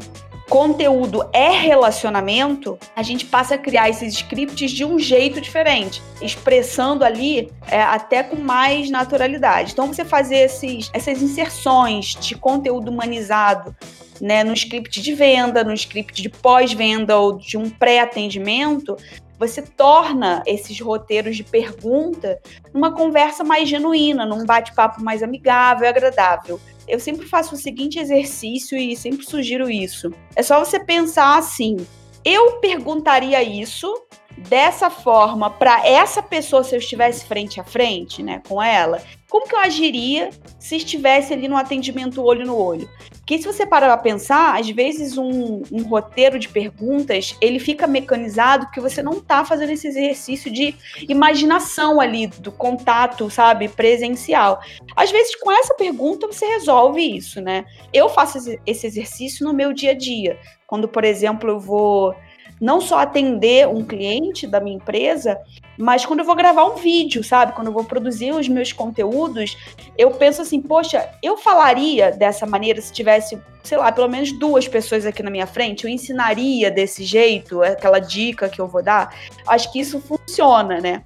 conteúdo 0.50 1.28
é 1.34 1.50
relacionamento, 1.50 2.78
a 2.96 3.04
gente 3.04 3.26
passa 3.26 3.56
a 3.56 3.58
criar 3.58 3.90
esses 3.90 4.14
scripts 4.14 4.72
de 4.72 4.86
um 4.86 4.98
jeito 4.98 5.42
diferente, 5.42 6.02
expressando 6.22 7.04
ali 7.04 7.52
é, 7.68 7.82
até 7.82 8.24
com 8.24 8.38
mais 8.38 8.90
naturalidade. 8.90 9.74
Então, 9.74 9.88
você 9.88 10.06
fazer 10.06 10.38
esses, 10.38 10.90
essas 10.94 11.22
inserções 11.22 12.16
de 12.20 12.36
conteúdo 12.36 12.90
humanizado 12.90 13.76
né, 14.22 14.44
no 14.44 14.54
script 14.54 15.02
de 15.02 15.14
venda, 15.14 15.64
no 15.64 15.74
script 15.74 16.22
de 16.22 16.30
pós-venda 16.30 17.18
ou 17.18 17.38
de 17.38 17.58
um 17.58 17.70
pré-atendimento, 17.70 18.96
você 19.38 19.62
torna 19.62 20.42
esses 20.48 20.80
roteiros 20.80 21.36
de 21.36 21.44
pergunta 21.44 22.40
numa 22.74 22.92
conversa 22.92 23.44
mais 23.44 23.70
genuína, 23.70 24.26
num 24.26 24.46
bate-papo 24.46 25.04
mais 25.04 25.22
amigável 25.22 25.86
e 25.86 25.90
agradável. 25.90 26.60
Eu 26.88 27.00
sempre 27.00 27.28
faço 27.28 27.56
o 27.56 27.58
seguinte 27.58 28.00
exercício 28.00 28.78
e 28.78 28.96
sempre 28.96 29.26
sugiro 29.26 29.70
isso. 29.70 30.12
É 30.36 30.42
só 30.42 30.60
você 30.60 30.80
pensar 30.80 31.38
assim: 31.38 31.76
eu 32.24 32.54
perguntaria 32.60 33.42
isso 33.44 33.94
dessa 34.38 34.90
forma 34.90 35.50
para 35.50 35.86
essa 35.88 36.22
pessoa 36.22 36.64
se 36.64 36.76
eu 36.76 36.80
estivesse 36.80 37.26
frente 37.26 37.60
a 37.60 37.64
frente, 37.64 38.22
né, 38.22 38.42
com 38.48 38.62
ela, 38.62 39.02
como 39.30 39.48
que 39.48 39.56
eu 39.56 39.60
agiria 39.60 40.30
se 40.60 40.76
estivesse 40.76 41.34
ali 41.34 41.48
no 41.48 41.58
atendimento 41.58 42.24
olho 42.24 42.46
no 42.46 42.56
olho? 42.56 42.88
Porque 43.28 43.40
se 43.40 43.46
você 43.46 43.66
parar 43.66 43.88
para 43.88 43.98
pensar, 43.98 44.58
às 44.58 44.70
vezes 44.70 45.18
um, 45.18 45.62
um, 45.70 45.84
roteiro 45.84 46.40
de 46.40 46.48
perguntas, 46.48 47.36
ele 47.42 47.60
fica 47.60 47.86
mecanizado 47.86 48.68
porque 48.68 48.80
você 48.80 49.04
não 49.04 49.18
está 49.18 49.44
fazendo 49.44 49.74
esse 49.74 49.86
exercício 49.86 50.50
de 50.50 50.74
imaginação 51.10 52.00
ali, 52.00 52.28
do 52.28 52.54
contato, 52.54 53.30
sabe, 53.30 53.68
presencial. 53.68 54.62
Às 54.96 55.12
vezes 55.12 55.36
com 55.36 55.52
essa 55.52 55.74
pergunta 55.74 56.26
você 56.26 56.46
resolve 56.46 57.02
isso, 57.02 57.42
né? 57.42 57.66
Eu 57.92 58.08
faço 58.08 58.38
esse 58.66 58.88
exercício 58.88 59.46
no 59.46 59.54
meu 59.54 59.74
dia 59.74 59.92
a 59.92 59.94
dia. 59.94 60.40
Quando, 60.66 60.88
por 60.88 61.04
exemplo, 61.04 61.50
eu 61.50 61.60
vou 61.60 62.16
não 62.60 62.82
só 62.82 63.00
atender 63.00 63.68
um 63.68 63.84
cliente 63.84 64.48
da 64.48 64.60
minha 64.60 64.76
empresa, 64.76 65.40
mas 65.78 66.06
quando 66.06 66.20
eu 66.20 66.26
vou 66.26 66.36
gravar 66.36 66.66
um 66.66 66.76
vídeo, 66.76 67.24
sabe? 67.24 67.54
Quando 67.54 67.68
eu 67.68 67.74
vou 67.74 67.84
produzir 67.84 68.32
os 68.32 68.48
meus 68.48 68.74
conteúdos, 68.74 69.58
eu 69.98 70.12
penso 70.12 70.42
assim, 70.42 70.62
poxa, 70.62 71.08
eu 71.22 71.38
falaria 71.38 72.12
dessa 72.12 72.46
maneira 72.46 72.82
se 72.82 72.92
tivesse, 72.92 73.40
sei 73.64 73.78
lá, 73.78 73.92
pelo 73.92 74.08
menos 74.08 74.32
duas 74.32 74.68
pessoas 74.68 75.06
aqui 75.06 75.22
na 75.22 75.30
minha 75.30 75.48
frente, 75.48 75.86
eu 75.86 75.90
ensinaria 75.90 76.72
desse 76.72 77.04
jeito, 77.04 77.62
aquela 77.62 78.00
dica 78.00 78.50
que 78.50 78.60
eu 78.60 78.68
vou 78.68 78.82
dar. 78.82 79.16
Acho 79.46 79.72
que 79.72 79.80
isso 79.80 80.00
funciona, 80.00 80.80
né? 80.82 81.04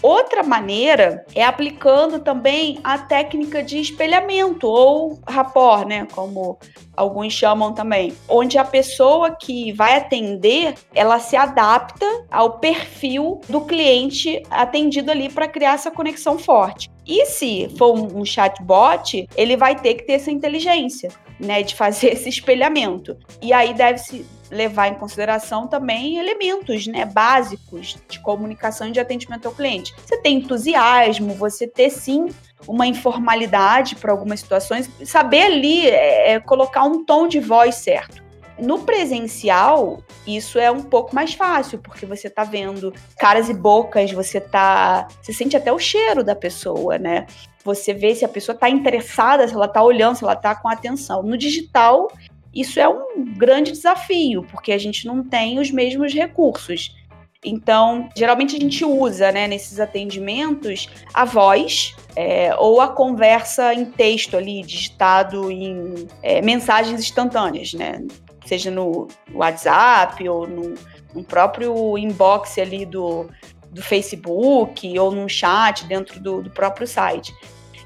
Outra 0.00 0.44
maneira 0.44 1.24
é 1.34 1.44
aplicando 1.44 2.20
também 2.20 2.78
a 2.84 2.98
técnica 2.98 3.62
de 3.62 3.80
espelhamento 3.80 4.68
ou 4.68 5.18
rapport, 5.26 5.84
né, 5.84 6.06
como 6.12 6.56
alguns 6.98 7.32
chamam 7.32 7.72
também, 7.72 8.12
onde 8.28 8.58
a 8.58 8.64
pessoa 8.64 9.30
que 9.30 9.72
vai 9.72 9.96
atender, 9.96 10.74
ela 10.94 11.20
se 11.20 11.36
adapta 11.36 12.04
ao 12.30 12.58
perfil 12.58 13.40
do 13.48 13.60
cliente 13.60 14.42
atendido 14.50 15.10
ali 15.10 15.28
para 15.28 15.46
criar 15.46 15.74
essa 15.74 15.90
conexão 15.90 16.38
forte. 16.38 16.90
E 17.06 17.24
se 17.26 17.68
for 17.78 17.94
um 17.94 18.24
chatbot, 18.24 19.28
ele 19.36 19.56
vai 19.56 19.76
ter 19.76 19.94
que 19.94 20.02
ter 20.02 20.14
essa 20.14 20.30
inteligência, 20.30 21.10
né, 21.38 21.62
de 21.62 21.74
fazer 21.74 22.08
esse 22.12 22.28
espelhamento. 22.28 23.16
E 23.40 23.52
aí 23.52 23.72
deve 23.72 23.98
se 23.98 24.26
levar 24.50 24.88
em 24.88 24.94
consideração 24.94 25.66
também 25.66 26.18
elementos 26.18 26.86
né, 26.86 27.04
básicos 27.04 27.96
de 28.08 28.18
comunicação 28.20 28.88
e 28.88 28.92
de 28.92 29.00
atendimento 29.00 29.46
ao 29.46 29.54
cliente. 29.54 29.94
Você 30.04 30.16
tem 30.18 30.38
entusiasmo, 30.38 31.34
você 31.34 31.66
ter 31.66 31.90
sim 31.90 32.28
uma 32.66 32.86
informalidade 32.86 33.96
para 33.96 34.12
algumas 34.12 34.40
situações, 34.40 34.90
saber 35.04 35.42
ali 35.42 35.86
é, 35.86 36.32
é, 36.32 36.40
colocar 36.40 36.84
um 36.84 37.04
tom 37.04 37.28
de 37.28 37.40
voz 37.40 37.76
certo. 37.76 38.22
No 38.58 38.80
presencial, 38.80 40.02
isso 40.26 40.58
é 40.58 40.68
um 40.68 40.82
pouco 40.82 41.14
mais 41.14 41.32
fácil, 41.32 41.78
porque 41.78 42.04
você 42.04 42.26
está 42.26 42.42
vendo 42.42 42.92
caras 43.16 43.48
e 43.48 43.54
bocas, 43.54 44.10
você 44.10 44.40
tá. 44.40 45.06
Você 45.22 45.32
sente 45.32 45.56
até 45.56 45.72
o 45.72 45.78
cheiro 45.78 46.24
da 46.24 46.34
pessoa, 46.34 46.98
né? 46.98 47.26
Você 47.64 47.94
vê 47.94 48.16
se 48.16 48.24
a 48.24 48.28
pessoa 48.28 48.54
está 48.54 48.68
interessada, 48.68 49.46
se 49.46 49.54
ela 49.54 49.66
está 49.66 49.80
olhando, 49.80 50.16
se 50.16 50.24
ela 50.24 50.32
está 50.32 50.56
com 50.56 50.68
atenção. 50.68 51.22
No 51.22 51.38
digital, 51.38 52.10
isso 52.52 52.80
é 52.80 52.88
um 52.88 53.24
grande 53.36 53.70
desafio, 53.70 54.44
porque 54.50 54.72
a 54.72 54.78
gente 54.78 55.06
não 55.06 55.22
tem 55.22 55.60
os 55.60 55.70
mesmos 55.70 56.12
recursos. 56.12 56.96
Então, 57.44 58.08
geralmente 58.16 58.56
a 58.56 58.58
gente 58.58 58.84
usa, 58.84 59.30
né, 59.30 59.46
nesses 59.46 59.78
atendimentos, 59.78 60.88
a 61.14 61.24
voz 61.24 61.94
é, 62.16 62.54
ou 62.56 62.80
a 62.80 62.88
conversa 62.88 63.72
em 63.72 63.84
texto 63.84 64.36
ali, 64.36 64.62
digitado 64.62 65.50
em 65.50 66.08
é, 66.20 66.42
mensagens 66.42 67.00
instantâneas, 67.00 67.74
né? 67.74 68.04
Seja 68.44 68.70
no 68.70 69.06
WhatsApp 69.32 70.28
ou 70.28 70.48
no, 70.48 70.74
no 71.14 71.22
próprio 71.22 71.96
inbox 71.96 72.58
ali 72.58 72.84
do, 72.84 73.28
do 73.70 73.82
Facebook 73.82 74.98
ou 74.98 75.12
num 75.12 75.28
chat 75.28 75.84
dentro 75.84 76.18
do, 76.18 76.42
do 76.42 76.50
próprio 76.50 76.86
site. 76.86 77.32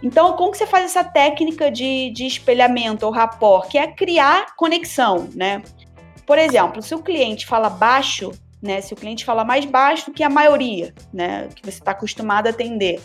Então, 0.03 0.35
como 0.35 0.51
que 0.51 0.59
você 0.59 0.67
faz 0.67 0.87
essa 0.87 1.05
técnica 1.05 1.71
de, 1.71 2.11
de 2.11 2.27
espelhamento 2.27 3.05
ou 3.05 3.13
rapport, 3.13 3.69
que 3.69 3.79
é 3.79 3.87
criar 3.87 4.57
conexão, 4.57 5.29
né? 5.35 5.63
Por 6.27 6.39
exemplo, 6.39 6.81
se 6.83 6.95
o 6.95 7.03
cliente 7.03 7.47
fala 7.47 7.69
baixo, 7.69 8.33
né? 8.63 8.81
Se 8.81 8.95
o 8.95 8.97
cliente 8.97 9.25
fala 9.25 9.45
mais 9.45 9.65
baixo 9.65 10.07
do 10.07 10.13
que 10.13 10.23
a 10.23 10.31
maioria, 10.31 10.95
né? 11.13 11.49
Que 11.55 11.63
você 11.63 11.79
está 11.79 11.91
acostumado 11.91 12.47
a 12.47 12.51
atender. 12.51 13.01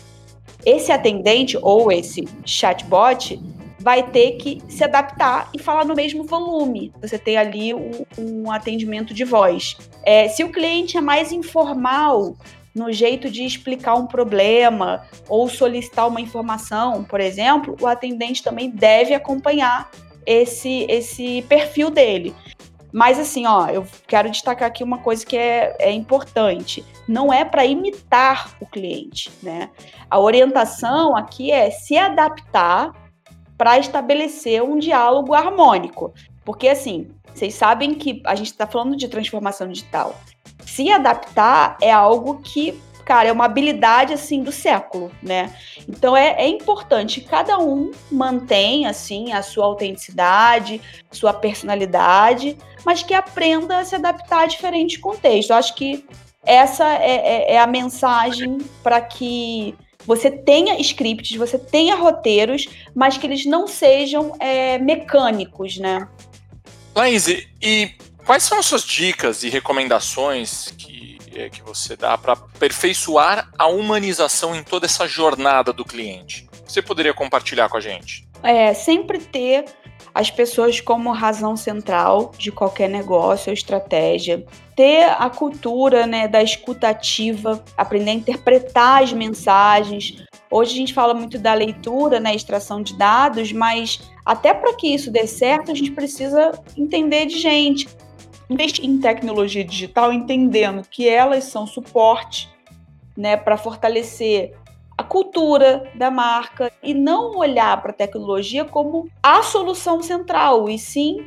Esse 0.64 0.92
atendente 0.92 1.58
ou 1.60 1.90
esse 1.90 2.26
chatbot 2.44 3.40
vai 3.80 4.02
ter 4.02 4.32
que 4.32 4.60
se 4.68 4.82
adaptar 4.82 5.50
e 5.54 5.58
falar 5.58 5.84
no 5.84 5.94
mesmo 5.94 6.24
volume. 6.24 6.92
Você 7.00 7.18
tem 7.18 7.36
ali 7.36 7.72
um, 7.74 7.90
um 8.18 8.50
atendimento 8.50 9.14
de 9.14 9.24
voz. 9.24 9.76
É, 10.04 10.28
se 10.28 10.42
o 10.42 10.50
cliente 10.50 10.96
é 10.96 11.00
mais 11.00 11.32
informal, 11.32 12.36
no 12.74 12.92
jeito 12.92 13.30
de 13.30 13.44
explicar 13.44 13.94
um 13.94 14.06
problema 14.06 15.02
ou 15.28 15.48
solicitar 15.48 16.06
uma 16.06 16.20
informação, 16.20 17.04
por 17.04 17.20
exemplo, 17.20 17.76
o 17.80 17.86
atendente 17.86 18.42
também 18.42 18.70
deve 18.70 19.14
acompanhar 19.14 19.90
esse, 20.24 20.86
esse 20.88 21.42
perfil 21.48 21.90
dele. 21.90 22.34
Mas 22.92 23.18
assim, 23.18 23.46
ó, 23.46 23.68
eu 23.68 23.86
quero 24.06 24.30
destacar 24.30 24.68
aqui 24.68 24.82
uma 24.82 24.98
coisa 24.98 25.24
que 25.24 25.36
é, 25.36 25.76
é 25.78 25.92
importante. 25.92 26.84
Não 27.06 27.32
é 27.32 27.44
para 27.44 27.66
imitar 27.66 28.54
o 28.60 28.66
cliente, 28.66 29.30
né? 29.42 29.70
A 30.10 30.18
orientação 30.18 31.16
aqui 31.16 31.50
é 31.50 31.70
se 31.70 31.96
adaptar 31.96 32.92
para 33.56 33.78
estabelecer 33.78 34.62
um 34.62 34.78
diálogo 34.78 35.34
harmônico. 35.34 36.14
Porque 36.44 36.68
assim, 36.68 37.08
vocês 37.34 37.54
sabem 37.54 37.94
que 37.94 38.22
a 38.24 38.34
gente 38.34 38.46
está 38.46 38.66
falando 38.66 38.96
de 38.96 39.08
transformação 39.08 39.68
digital 39.68 40.14
se 40.68 40.92
adaptar 40.92 41.76
é 41.80 41.90
algo 41.90 42.40
que, 42.40 42.78
cara, 43.08 43.30
é 43.30 43.32
uma 43.32 43.46
habilidade 43.46 44.12
assim 44.12 44.42
do 44.42 44.52
século, 44.52 45.10
né? 45.22 45.56
Então 45.88 46.14
é, 46.14 46.42
é 46.42 46.46
importante 46.46 47.22
cada 47.22 47.58
um 47.58 47.90
mantenha 48.12 48.90
assim 48.90 49.32
a 49.32 49.40
sua 49.40 49.64
autenticidade, 49.64 50.78
sua 51.10 51.32
personalidade, 51.32 52.58
mas 52.84 53.02
que 53.02 53.14
aprenda 53.14 53.78
a 53.78 53.84
se 53.86 53.94
adaptar 53.94 54.42
a 54.42 54.46
diferentes 54.46 54.98
contextos. 54.98 55.48
Eu 55.48 55.56
acho 55.56 55.74
que 55.74 56.04
essa 56.44 56.86
é, 56.86 57.46
é, 57.46 57.54
é 57.54 57.58
a 57.58 57.66
mensagem 57.66 58.58
para 58.82 59.00
que 59.00 59.74
você 60.04 60.30
tenha 60.30 60.78
scripts, 60.78 61.34
você 61.34 61.58
tenha 61.58 61.94
roteiros, 61.94 62.68
mas 62.94 63.16
que 63.16 63.26
eles 63.26 63.46
não 63.46 63.66
sejam 63.66 64.36
é, 64.38 64.76
mecânicos, 64.76 65.78
né? 65.78 66.06
Laís, 66.94 67.26
e 67.26 67.94
Quais 68.28 68.42
são 68.42 68.58
as 68.58 68.66
suas 68.66 68.84
dicas 68.84 69.42
e 69.42 69.48
recomendações 69.48 70.68
que, 70.76 71.07
é, 71.38 71.48
que 71.48 71.62
você 71.62 71.96
dá 71.96 72.16
para 72.18 72.32
aperfeiçoar 72.32 73.48
a 73.58 73.66
humanização 73.66 74.54
em 74.54 74.62
toda 74.62 74.86
essa 74.86 75.06
jornada 75.06 75.72
do 75.72 75.84
cliente? 75.84 76.48
Você 76.66 76.82
poderia 76.82 77.14
compartilhar 77.14 77.68
com 77.68 77.76
a 77.76 77.80
gente? 77.80 78.26
É, 78.42 78.74
sempre 78.74 79.18
ter 79.18 79.64
as 80.14 80.30
pessoas 80.30 80.80
como 80.80 81.12
razão 81.12 81.56
central 81.56 82.32
de 82.36 82.50
qualquer 82.50 82.88
negócio 82.88 83.50
ou 83.50 83.54
estratégia. 83.54 84.44
Ter 84.74 85.04
a 85.04 85.30
cultura 85.30 86.06
né, 86.06 86.26
da 86.26 86.42
escutativa, 86.42 87.62
aprender 87.76 88.10
a 88.10 88.14
interpretar 88.14 89.02
as 89.02 89.12
mensagens. 89.12 90.24
Hoje 90.50 90.72
a 90.72 90.76
gente 90.76 90.94
fala 90.94 91.14
muito 91.14 91.38
da 91.38 91.54
leitura, 91.54 92.18
né, 92.18 92.34
extração 92.34 92.82
de 92.82 92.96
dados, 92.96 93.52
mas 93.52 94.00
até 94.24 94.52
para 94.52 94.74
que 94.74 94.88
isso 94.92 95.10
dê 95.10 95.26
certo, 95.26 95.70
a 95.70 95.74
gente 95.74 95.92
precisa 95.92 96.52
entender 96.76 97.26
de 97.26 97.38
gente 97.38 97.88
investir 98.48 98.84
em 98.84 98.98
tecnologia 98.98 99.64
digital 99.64 100.12
entendendo 100.12 100.82
que 100.88 101.08
elas 101.08 101.44
são 101.44 101.66
suporte 101.66 102.48
né, 103.16 103.36
para 103.36 103.56
fortalecer 103.56 104.54
a 104.96 105.02
cultura 105.04 105.90
da 105.94 106.10
marca 106.10 106.72
e 106.82 106.92
não 106.92 107.36
olhar 107.36 107.80
para 107.80 107.92
a 107.92 107.94
tecnologia 107.94 108.64
como 108.64 109.08
a 109.22 109.42
solução 109.44 110.02
central, 110.02 110.68
e 110.68 110.76
sim 110.76 111.24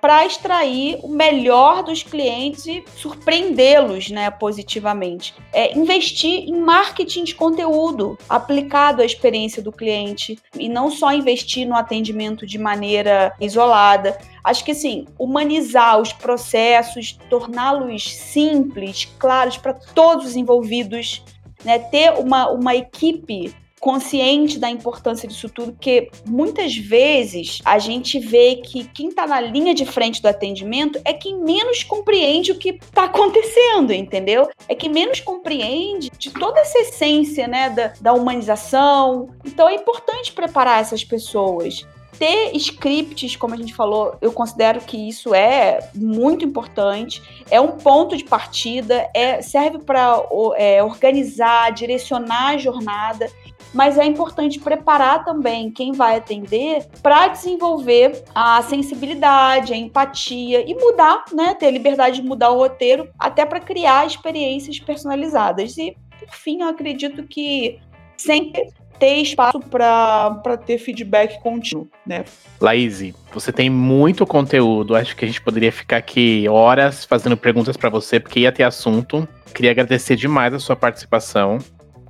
para 0.00 0.24
extrair 0.24 0.98
o 1.02 1.08
melhor 1.08 1.82
dos 1.82 2.02
clientes 2.02 2.66
e 2.66 2.84
surpreendê-los 2.96 4.10
né, 4.10 4.30
positivamente. 4.30 5.34
É 5.52 5.76
investir 5.76 6.48
em 6.48 6.60
marketing 6.60 7.24
de 7.24 7.34
conteúdo 7.34 8.18
aplicado 8.28 9.02
à 9.02 9.04
experiência 9.04 9.62
do 9.62 9.72
cliente 9.72 10.38
e 10.54 10.68
não 10.68 10.90
só 10.90 11.12
investir 11.12 11.66
no 11.66 11.74
atendimento 11.74 12.46
de 12.46 12.58
maneira 12.58 13.34
isolada. 13.40 14.18
Acho 14.42 14.64
que 14.64 14.72
assim, 14.72 15.06
humanizar 15.18 16.00
os 16.00 16.12
processos, 16.12 17.18
torná-los 17.28 18.14
simples, 18.14 19.04
claros 19.18 19.56
para 19.56 19.74
todos 19.74 20.26
os 20.26 20.36
envolvidos, 20.36 21.22
né, 21.64 21.78
ter 21.78 22.12
uma, 22.12 22.48
uma 22.50 22.74
equipe 22.74 23.54
consciente 23.78 24.58
da 24.58 24.70
importância 24.70 25.28
disso 25.28 25.48
tudo, 25.48 25.72
porque 25.72 26.10
muitas 26.26 26.76
vezes 26.76 27.60
a 27.64 27.78
gente 27.78 28.18
vê 28.18 28.56
que 28.56 28.84
quem 28.84 29.08
está 29.08 29.26
na 29.26 29.40
linha 29.40 29.74
de 29.74 29.84
frente 29.84 30.20
do 30.20 30.28
atendimento 30.28 31.00
é 31.04 31.12
quem 31.12 31.38
menos 31.38 31.82
compreende 31.82 32.52
o 32.52 32.58
que 32.58 32.70
está 32.70 33.04
acontecendo, 33.04 33.92
entendeu? 33.92 34.48
É 34.68 34.74
quem 34.74 34.90
menos 34.90 35.20
compreende 35.20 36.10
de 36.18 36.30
toda 36.30 36.60
essa 36.60 36.78
essência, 36.78 37.46
né, 37.46 37.70
da, 37.70 37.92
da 38.00 38.12
humanização. 38.12 39.30
Então 39.44 39.68
é 39.68 39.74
importante 39.74 40.32
preparar 40.32 40.80
essas 40.80 41.04
pessoas 41.04 41.86
ter 42.18 42.50
scripts, 42.56 43.36
como 43.36 43.54
a 43.54 43.56
gente 43.56 43.72
falou, 43.72 44.16
eu 44.20 44.32
considero 44.32 44.80
que 44.80 45.08
isso 45.08 45.32
é 45.32 45.78
muito 45.94 46.44
importante, 46.44 47.22
é 47.48 47.60
um 47.60 47.72
ponto 47.72 48.16
de 48.16 48.24
partida, 48.24 49.08
é, 49.14 49.40
serve 49.40 49.78
para 49.78 50.20
é, 50.56 50.82
organizar, 50.82 51.70
direcionar 51.70 52.54
a 52.54 52.58
jornada 52.58 53.30
mas 53.72 53.98
é 53.98 54.04
importante 54.04 54.58
preparar 54.58 55.24
também 55.24 55.70
quem 55.70 55.92
vai 55.92 56.16
atender 56.16 56.86
para 57.02 57.28
desenvolver 57.28 58.24
a 58.34 58.62
sensibilidade, 58.62 59.72
a 59.72 59.76
empatia 59.76 60.68
e 60.68 60.74
mudar, 60.74 61.24
né, 61.32 61.54
ter 61.54 61.70
liberdade 61.70 62.20
de 62.20 62.26
mudar 62.26 62.50
o 62.50 62.58
roteiro 62.58 63.08
até 63.18 63.44
para 63.44 63.60
criar 63.60 64.06
experiências 64.06 64.78
personalizadas. 64.78 65.76
E 65.76 65.96
por 66.18 66.34
fim, 66.34 66.62
eu 66.62 66.68
acredito 66.68 67.22
que 67.24 67.78
sempre 68.16 68.72
ter 68.98 69.16
espaço 69.18 69.60
para 69.60 70.56
ter 70.66 70.78
feedback 70.78 71.40
contínuo, 71.40 71.88
né? 72.04 72.24
Laís, 72.60 73.14
você 73.32 73.52
tem 73.52 73.70
muito 73.70 74.26
conteúdo. 74.26 74.96
Acho 74.96 75.14
que 75.14 75.24
a 75.24 75.28
gente 75.28 75.40
poderia 75.40 75.70
ficar 75.70 75.98
aqui 75.98 76.48
horas 76.48 77.04
fazendo 77.04 77.36
perguntas 77.36 77.76
para 77.76 77.88
você, 77.88 78.18
porque 78.18 78.40
ia 78.40 78.50
ter 78.50 78.64
assunto. 78.64 79.26
Queria 79.54 79.70
agradecer 79.70 80.16
demais 80.16 80.52
a 80.52 80.58
sua 80.58 80.74
participação. 80.74 81.58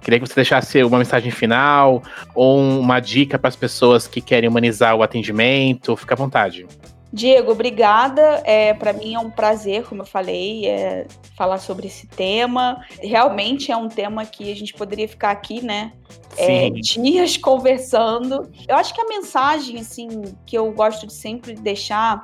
Queria 0.01 0.21
que 0.21 0.27
você 0.27 0.35
deixasse 0.35 0.83
uma 0.83 0.99
mensagem 0.99 1.31
final 1.31 2.03
ou 2.35 2.59
uma 2.59 3.01
dica 3.01 3.39
para 3.39 3.49
as 3.49 3.57
pessoas 3.57 4.07
que 4.07 4.21
querem 4.21 4.49
humanizar 4.49 4.95
o 4.95 5.03
atendimento. 5.03 5.97
Fica 5.97 6.15
à 6.15 6.17
vontade. 6.17 6.67
Diego, 7.13 7.53
obrigada. 7.53 8.43
É, 8.45 8.75
para 8.75 8.93
mim 8.93 9.15
é 9.15 9.19
um 9.19 9.31
prazer, 9.31 9.85
como 9.85 10.03
eu 10.03 10.07
falei, 10.07 10.67
é, 10.67 11.07
falar 11.37 11.59
sobre 11.59 11.87
esse 11.87 12.07
tema. 12.07 12.85
Realmente 13.01 13.73
é 13.73 13.77
um 13.77 13.89
tema 13.89 14.27
que 14.27 14.53
a 14.53 14.55
gente 14.55 14.75
poderia 14.75 15.09
ficar 15.09 15.31
aqui, 15.31 15.65
né? 15.65 15.93
É, 16.37 16.69
dias 16.71 17.37
conversando. 17.39 18.51
Eu 18.69 18.77
acho 18.77 18.95
que 18.95 19.01
a 19.01 19.09
mensagem, 19.09 19.81
assim, 19.81 20.09
que 20.45 20.57
eu 20.57 20.71
gosto 20.73 21.07
de 21.07 21.15
sempre 21.15 21.55
deixar, 21.55 22.21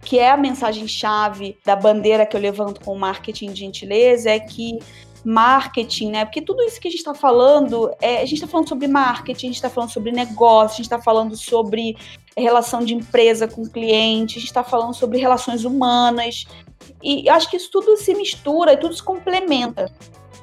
que 0.00 0.18
é 0.18 0.30
a 0.30 0.36
mensagem 0.36 0.88
chave 0.88 1.58
da 1.64 1.76
bandeira 1.76 2.24
que 2.24 2.34
eu 2.34 2.40
levanto 2.40 2.80
com 2.80 2.94
o 2.94 2.98
marketing 2.98 3.52
de 3.52 3.60
gentileza, 3.60 4.30
é 4.30 4.40
que 4.40 4.78
marketing, 5.24 6.10
né? 6.10 6.24
Porque 6.24 6.40
tudo 6.40 6.62
isso 6.62 6.80
que 6.80 6.88
a 6.88 6.90
gente 6.90 7.00
está 7.00 7.14
falando, 7.14 7.90
é, 8.00 8.16
a 8.16 8.24
gente 8.24 8.34
está 8.34 8.46
falando 8.46 8.68
sobre 8.68 8.88
marketing, 8.88 9.46
a 9.46 9.48
gente 9.48 9.56
está 9.56 9.70
falando 9.70 9.90
sobre 9.90 10.12
negócio, 10.12 10.74
a 10.74 10.76
gente 10.76 10.86
está 10.86 11.00
falando 11.00 11.36
sobre 11.36 11.96
relação 12.36 12.84
de 12.84 12.94
empresa 12.94 13.46
com 13.46 13.64
cliente, 13.64 14.38
a 14.38 14.40
gente 14.40 14.48
está 14.48 14.64
falando 14.64 14.94
sobre 14.94 15.18
relações 15.18 15.64
humanas. 15.64 16.46
E 17.02 17.28
acho 17.28 17.48
que 17.50 17.56
isso 17.56 17.70
tudo 17.70 17.96
se 17.96 18.14
mistura 18.14 18.72
e 18.72 18.76
tudo 18.76 18.94
se 18.94 19.02
complementa. 19.02 19.92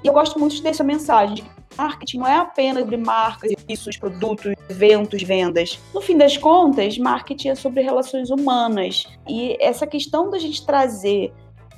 E 0.04 0.08
eu 0.08 0.14
gosto 0.14 0.40
muito 0.40 0.62
dessa 0.62 0.84
mensagem 0.84 1.36
de 1.36 1.44
marketing 1.78 2.18
não 2.18 2.28
é 2.28 2.36
apenas 2.36 2.84
sobre 2.84 2.98
marcas, 2.98 3.52
serviços, 3.52 3.98
produtos, 3.98 4.54
eventos, 4.70 5.24
vendas. 5.24 5.80
No 5.94 6.02
fim 6.02 6.18
das 6.18 6.36
contas, 6.38 6.98
marketing 6.98 7.50
é 7.50 7.56
sobre 7.56 7.82
relações 7.82 8.30
humanas. 8.30 9.06
E 9.28 9.58
essa 9.62 9.88
questão 9.88 10.30
da 10.30 10.38
gente 10.38 10.66
trazer 10.66 11.32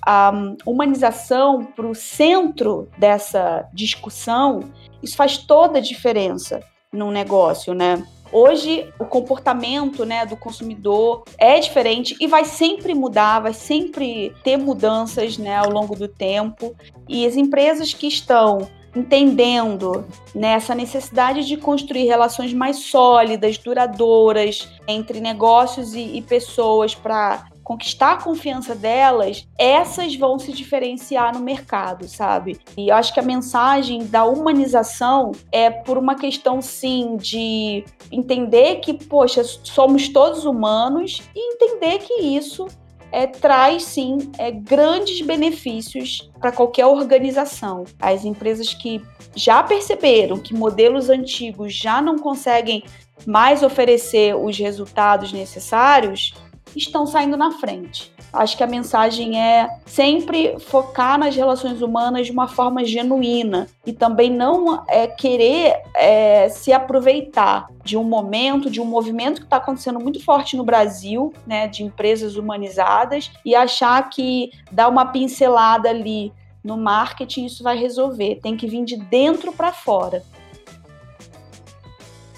a 0.06 0.34
humanização 0.66 1.64
para 1.64 1.88
o 1.88 1.96
centro 1.96 2.90
dessa 2.98 3.68
discussão, 3.74 4.72
isso 5.02 5.16
faz 5.16 5.38
toda 5.38 5.80
a 5.80 5.82
diferença 5.82 6.62
no 6.92 7.12
negócio, 7.12 7.74
né? 7.74 8.04
Hoje 8.34 8.88
o 8.98 9.04
comportamento 9.04 10.06
né, 10.06 10.26
do 10.26 10.38
consumidor 10.38 11.24
é 11.38 11.60
diferente 11.60 12.16
e 12.20 12.28
vai 12.28 12.46
sempre 12.46 12.94
mudar, 12.94 13.42
vai 13.42 13.54
sempre 13.54 14.34
ter 14.42 14.56
mudanças 14.56 15.38
né, 15.38 15.58
ao 15.58 15.70
longo 15.70 15.96
do 15.96 16.08
tempo. 16.08 16.74
E 17.10 17.26
as 17.26 17.36
empresas 17.36 17.94
que 17.94 18.08
estão 18.08 18.70
entendendo 18.96 20.06
né, 20.34 20.58
necessidade 20.76 21.46
de 21.46 21.58
construir 21.58 22.06
relações 22.06 22.54
mais 22.54 22.78
sólidas, 22.78 23.58
duradouras 23.58 24.70
entre 24.88 25.20
negócios 25.20 25.94
e, 25.94 26.18
e 26.18 26.22
pessoas 26.22 26.96
para 26.96 27.51
conquistar 27.64 28.14
a 28.14 28.22
confiança 28.22 28.76
delas, 28.76 29.48
essas 29.58 30.16
vão 30.16 30.38
se 30.40 30.52
diferenciar 30.52 31.34
no 31.34 31.40
mercado, 31.40 32.08
sabe? 32.08 32.60
E 32.78 32.90
eu 32.90 32.96
acho 32.96 33.14
que 33.14 33.20
a 33.20 33.24
mensagem 33.24 34.06
da 34.06 34.26
humanização 34.26 35.32
é 35.52 35.70
por 35.70 35.98
uma 35.98 36.16
questão, 36.16 36.62
sim, 36.62 37.16
de 37.18 37.84
entender 38.12 38.78
que, 38.78 38.94
poxa, 38.94 39.44
somos 39.44 40.10
todos 40.10 40.46
humanos 40.46 41.22
e 41.36 41.54
entender 41.54 42.00
que 42.00 42.22
isso 42.22 42.68
é, 43.12 43.28
traz 43.28 43.84
sim 43.84 44.32
é, 44.38 44.52
grandes 44.52 45.22
benefícios 45.22 46.32
para 46.40 46.52
qualquer 46.52 46.86
organização. 46.86 47.84
As 48.00 48.24
empresas 48.26 48.74
que 48.74 49.02
já 49.36 49.62
perceberam 49.62 50.38
que 50.38 50.54
modelos 50.54 51.10
antigos 51.10 51.74
já 51.74 52.02
não 52.02 52.18
conseguem 52.18 52.84
mais 53.26 53.62
oferecer 53.62 54.36
os 54.36 54.58
resultados 54.58 55.32
necessários, 55.32 56.34
estão 56.76 57.06
saindo 57.06 57.38
na 57.38 57.52
frente. 57.52 58.14
Acho 58.32 58.56
que 58.56 58.64
a 58.64 58.68
mensagem 58.68 59.42
é 59.42 59.70
sempre 59.86 60.58
focar 60.60 61.18
nas 61.18 61.36
relações 61.36 61.82
humanas 61.82 62.26
de 62.26 62.32
uma 62.32 62.48
forma 62.48 62.86
genuína 62.86 63.68
e 63.86 63.92
também 63.92 64.30
não 64.30 64.86
é, 64.88 65.06
querer 65.08 65.76
é, 65.96 66.48
se 66.50 66.72
aproveitar 66.72 67.68
de 67.84 67.98
um 67.98 68.04
momento, 68.04 68.70
de 68.70 68.80
um 68.80 68.86
movimento 68.86 69.42
que 69.42 69.48
está 69.48 69.58
acontecendo 69.58 70.00
muito 70.00 70.24
forte 70.24 70.56
no 70.56 70.64
Brasil, 70.64 71.34
né, 71.46 71.68
de 71.68 71.84
empresas 71.84 72.38
humanizadas, 72.38 73.32
e 73.44 73.54
achar 73.54 74.10
que 74.10 74.52
dar 74.72 74.88
uma 74.88 75.08
pincelada 75.08 75.90
ali 75.90 76.32
no 76.64 76.78
marketing 76.78 77.46
isso 77.46 77.64
vai 77.64 77.78
resolver. 77.78 78.40
Tem 78.42 78.56
que 78.56 78.68
vir 78.68 78.86
de 78.86 78.96
dentro 78.96 79.52
para 79.52 79.74
fora. 79.74 80.24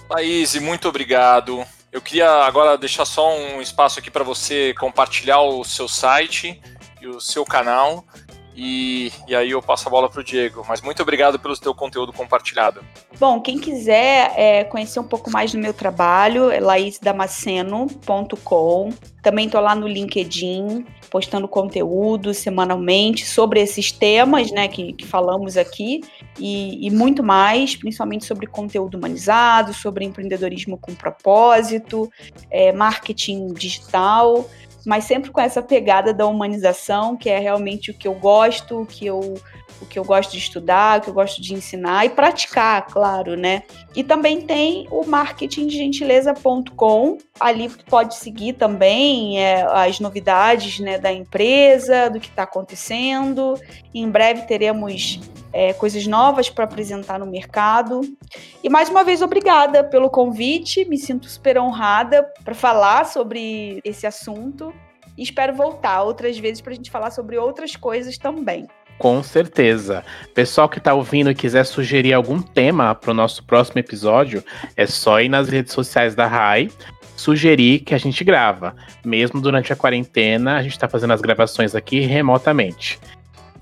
Laís, 0.10 0.56
muito 0.56 0.88
obrigado. 0.88 1.66
Eu 1.94 2.02
queria 2.02 2.28
agora 2.28 2.76
deixar 2.76 3.06
só 3.06 3.38
um 3.38 3.62
espaço 3.62 4.00
aqui 4.00 4.10
para 4.10 4.24
você 4.24 4.74
compartilhar 4.80 5.42
o 5.42 5.64
seu 5.64 5.88
site 5.88 6.60
e 7.00 7.06
o 7.06 7.22
seu 7.22 7.46
canal. 7.46 8.04
E, 8.56 9.12
e 9.28 9.36
aí 9.36 9.52
eu 9.52 9.62
passo 9.62 9.88
a 9.88 9.92
bola 9.92 10.10
para 10.10 10.22
o 10.22 10.24
Diego. 10.24 10.66
Mas 10.68 10.82
muito 10.82 11.02
obrigado 11.02 11.40
pelo 11.40 11.56
seu 11.56 11.74
conteúdo 11.74 12.12
compartilhado. 12.14 12.84
Bom, 13.20 13.42
quem 13.42 13.58
quiser 13.58 14.32
é, 14.36 14.64
conhecer 14.64 15.00
um 15.00 15.08
pouco 15.08 15.32
mais 15.32 15.52
do 15.52 15.58
meu 15.58 15.74
trabalho, 15.74 16.52
é 16.52 16.60
laisdamaceno.com. 16.60 18.94
Também 19.22 19.46
estou 19.46 19.62
lá 19.62 19.74
no 19.74 19.88
LinkedIn, 19.88 20.86
postando 21.10 21.48
conteúdo 21.48 22.34
semanalmente 22.34 23.26
sobre 23.26 23.62
esses 23.62 23.90
temas 23.92 24.52
né, 24.52 24.68
que, 24.68 24.92
que 24.94 25.06
falamos 25.06 25.56
aqui 25.56 26.02
e, 26.38 26.86
e, 26.86 26.92
muito 26.92 27.24
mais, 27.24 27.74
principalmente 27.76 28.26
sobre 28.26 28.48
conteúdo 28.48 28.98
humanizado, 28.98 29.74
sobre 29.74 30.04
empreendedorismo 30.04 30.78
com 30.78 30.94
propósito, 30.94 32.12
é, 32.52 32.74
marketing 32.74 33.54
digital, 33.54 34.46
mas 34.86 35.06
sempre 35.06 35.32
com 35.32 35.40
essa 35.40 35.62
pegada 35.62 36.14
da 36.14 36.26
humanização, 36.26 37.16
que 37.16 37.30
é 37.30 37.40
realmente 37.40 37.92
o 37.92 37.94
que 37.94 38.08
eu 38.08 38.14
gosto, 38.14 38.82
o 38.82 38.86
que 38.86 39.06
eu 39.06 39.36
o 39.82 39.86
que 39.86 39.98
eu 40.00 40.04
gosto 40.04 40.32
de 40.32 40.38
estudar, 40.38 41.00
o 41.00 41.02
que 41.02 41.10
eu 41.10 41.14
gosto 41.14 41.42
de 41.42 41.54
ensinar 41.54 42.06
e 42.06 42.10
praticar, 42.10 42.86
claro, 42.88 43.36
né? 43.36 43.64
E 43.96 44.04
também 44.04 44.42
tem 44.42 44.88
o 44.90 45.06
marketingdegentileza.com, 45.06 47.18
ali 47.40 47.70
pode 47.90 48.16
seguir 48.16 48.54
também 48.54 49.40
é, 49.40 49.62
as 49.64 50.00
novidades 50.00 50.80
né, 50.80 50.98
da 50.98 51.12
empresa, 51.12 52.10
do 52.10 52.20
que 52.20 52.30
está 52.30 52.42
acontecendo. 52.44 53.60
Em 53.94 54.10
breve 54.10 54.48
teremos 54.48 55.20
é, 55.54 55.72
coisas 55.72 56.06
novas 56.08 56.50
para 56.50 56.66
apresentar 56.66 57.20
no 57.20 57.26
mercado. 57.26 58.02
E 58.64 58.70
mais 58.70 58.90
uma 58.90 59.04
vez, 59.04 59.22
obrigada 59.22 59.84
pelo 59.84 60.10
convite, 60.10 60.84
me 60.86 60.98
sinto 60.98 61.30
super 61.30 61.58
honrada 61.60 62.28
para 62.44 62.56
falar 62.56 63.06
sobre 63.06 63.80
esse 63.86 64.08
assunto. 64.08 64.74
E 65.16 65.22
espero 65.22 65.54
voltar 65.54 66.02
outras 66.02 66.38
vezes 66.40 66.60
para 66.60 66.74
a 66.74 66.76
gente 66.76 66.90
falar 66.90 67.12
sobre 67.12 67.38
outras 67.38 67.76
coisas 67.76 68.18
também. 68.18 68.68
Com 68.98 69.22
certeza. 69.22 70.04
Pessoal 70.34 70.68
que 70.68 70.80
está 70.80 70.94
ouvindo 70.94 71.30
e 71.30 71.36
quiser 71.36 71.66
sugerir 71.66 72.14
algum 72.14 72.42
tema 72.42 72.96
para 72.96 73.12
o 73.12 73.14
nosso 73.14 73.44
próximo 73.44 73.80
episódio, 73.80 74.44
é 74.76 74.86
só 74.88 75.22
ir 75.22 75.30
nas 75.30 75.50
redes 75.50 75.74
sociais 75.74 76.16
da 76.16 76.26
RAI 76.26 76.70
sugerir 77.16 77.80
que 77.80 77.94
a 77.94 77.98
gente 77.98 78.24
grava. 78.24 78.76
Mesmo 79.04 79.40
durante 79.40 79.72
a 79.72 79.76
quarentena, 79.76 80.58
a 80.58 80.64
gente 80.64 80.74
está 80.74 80.90
fazendo 80.90 81.14
as 81.14 81.22
gravações 81.22 81.76
aqui 81.76 82.00
remotamente. 82.00 83.00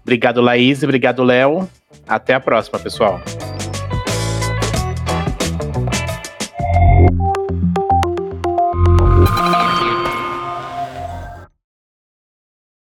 Obrigado, 0.02 0.42
Laís, 0.42 0.84
obrigado, 0.84 1.24
Léo. 1.24 1.70
Até 2.08 2.34
a 2.34 2.40
próxima, 2.40 2.80
pessoal. 2.80 3.22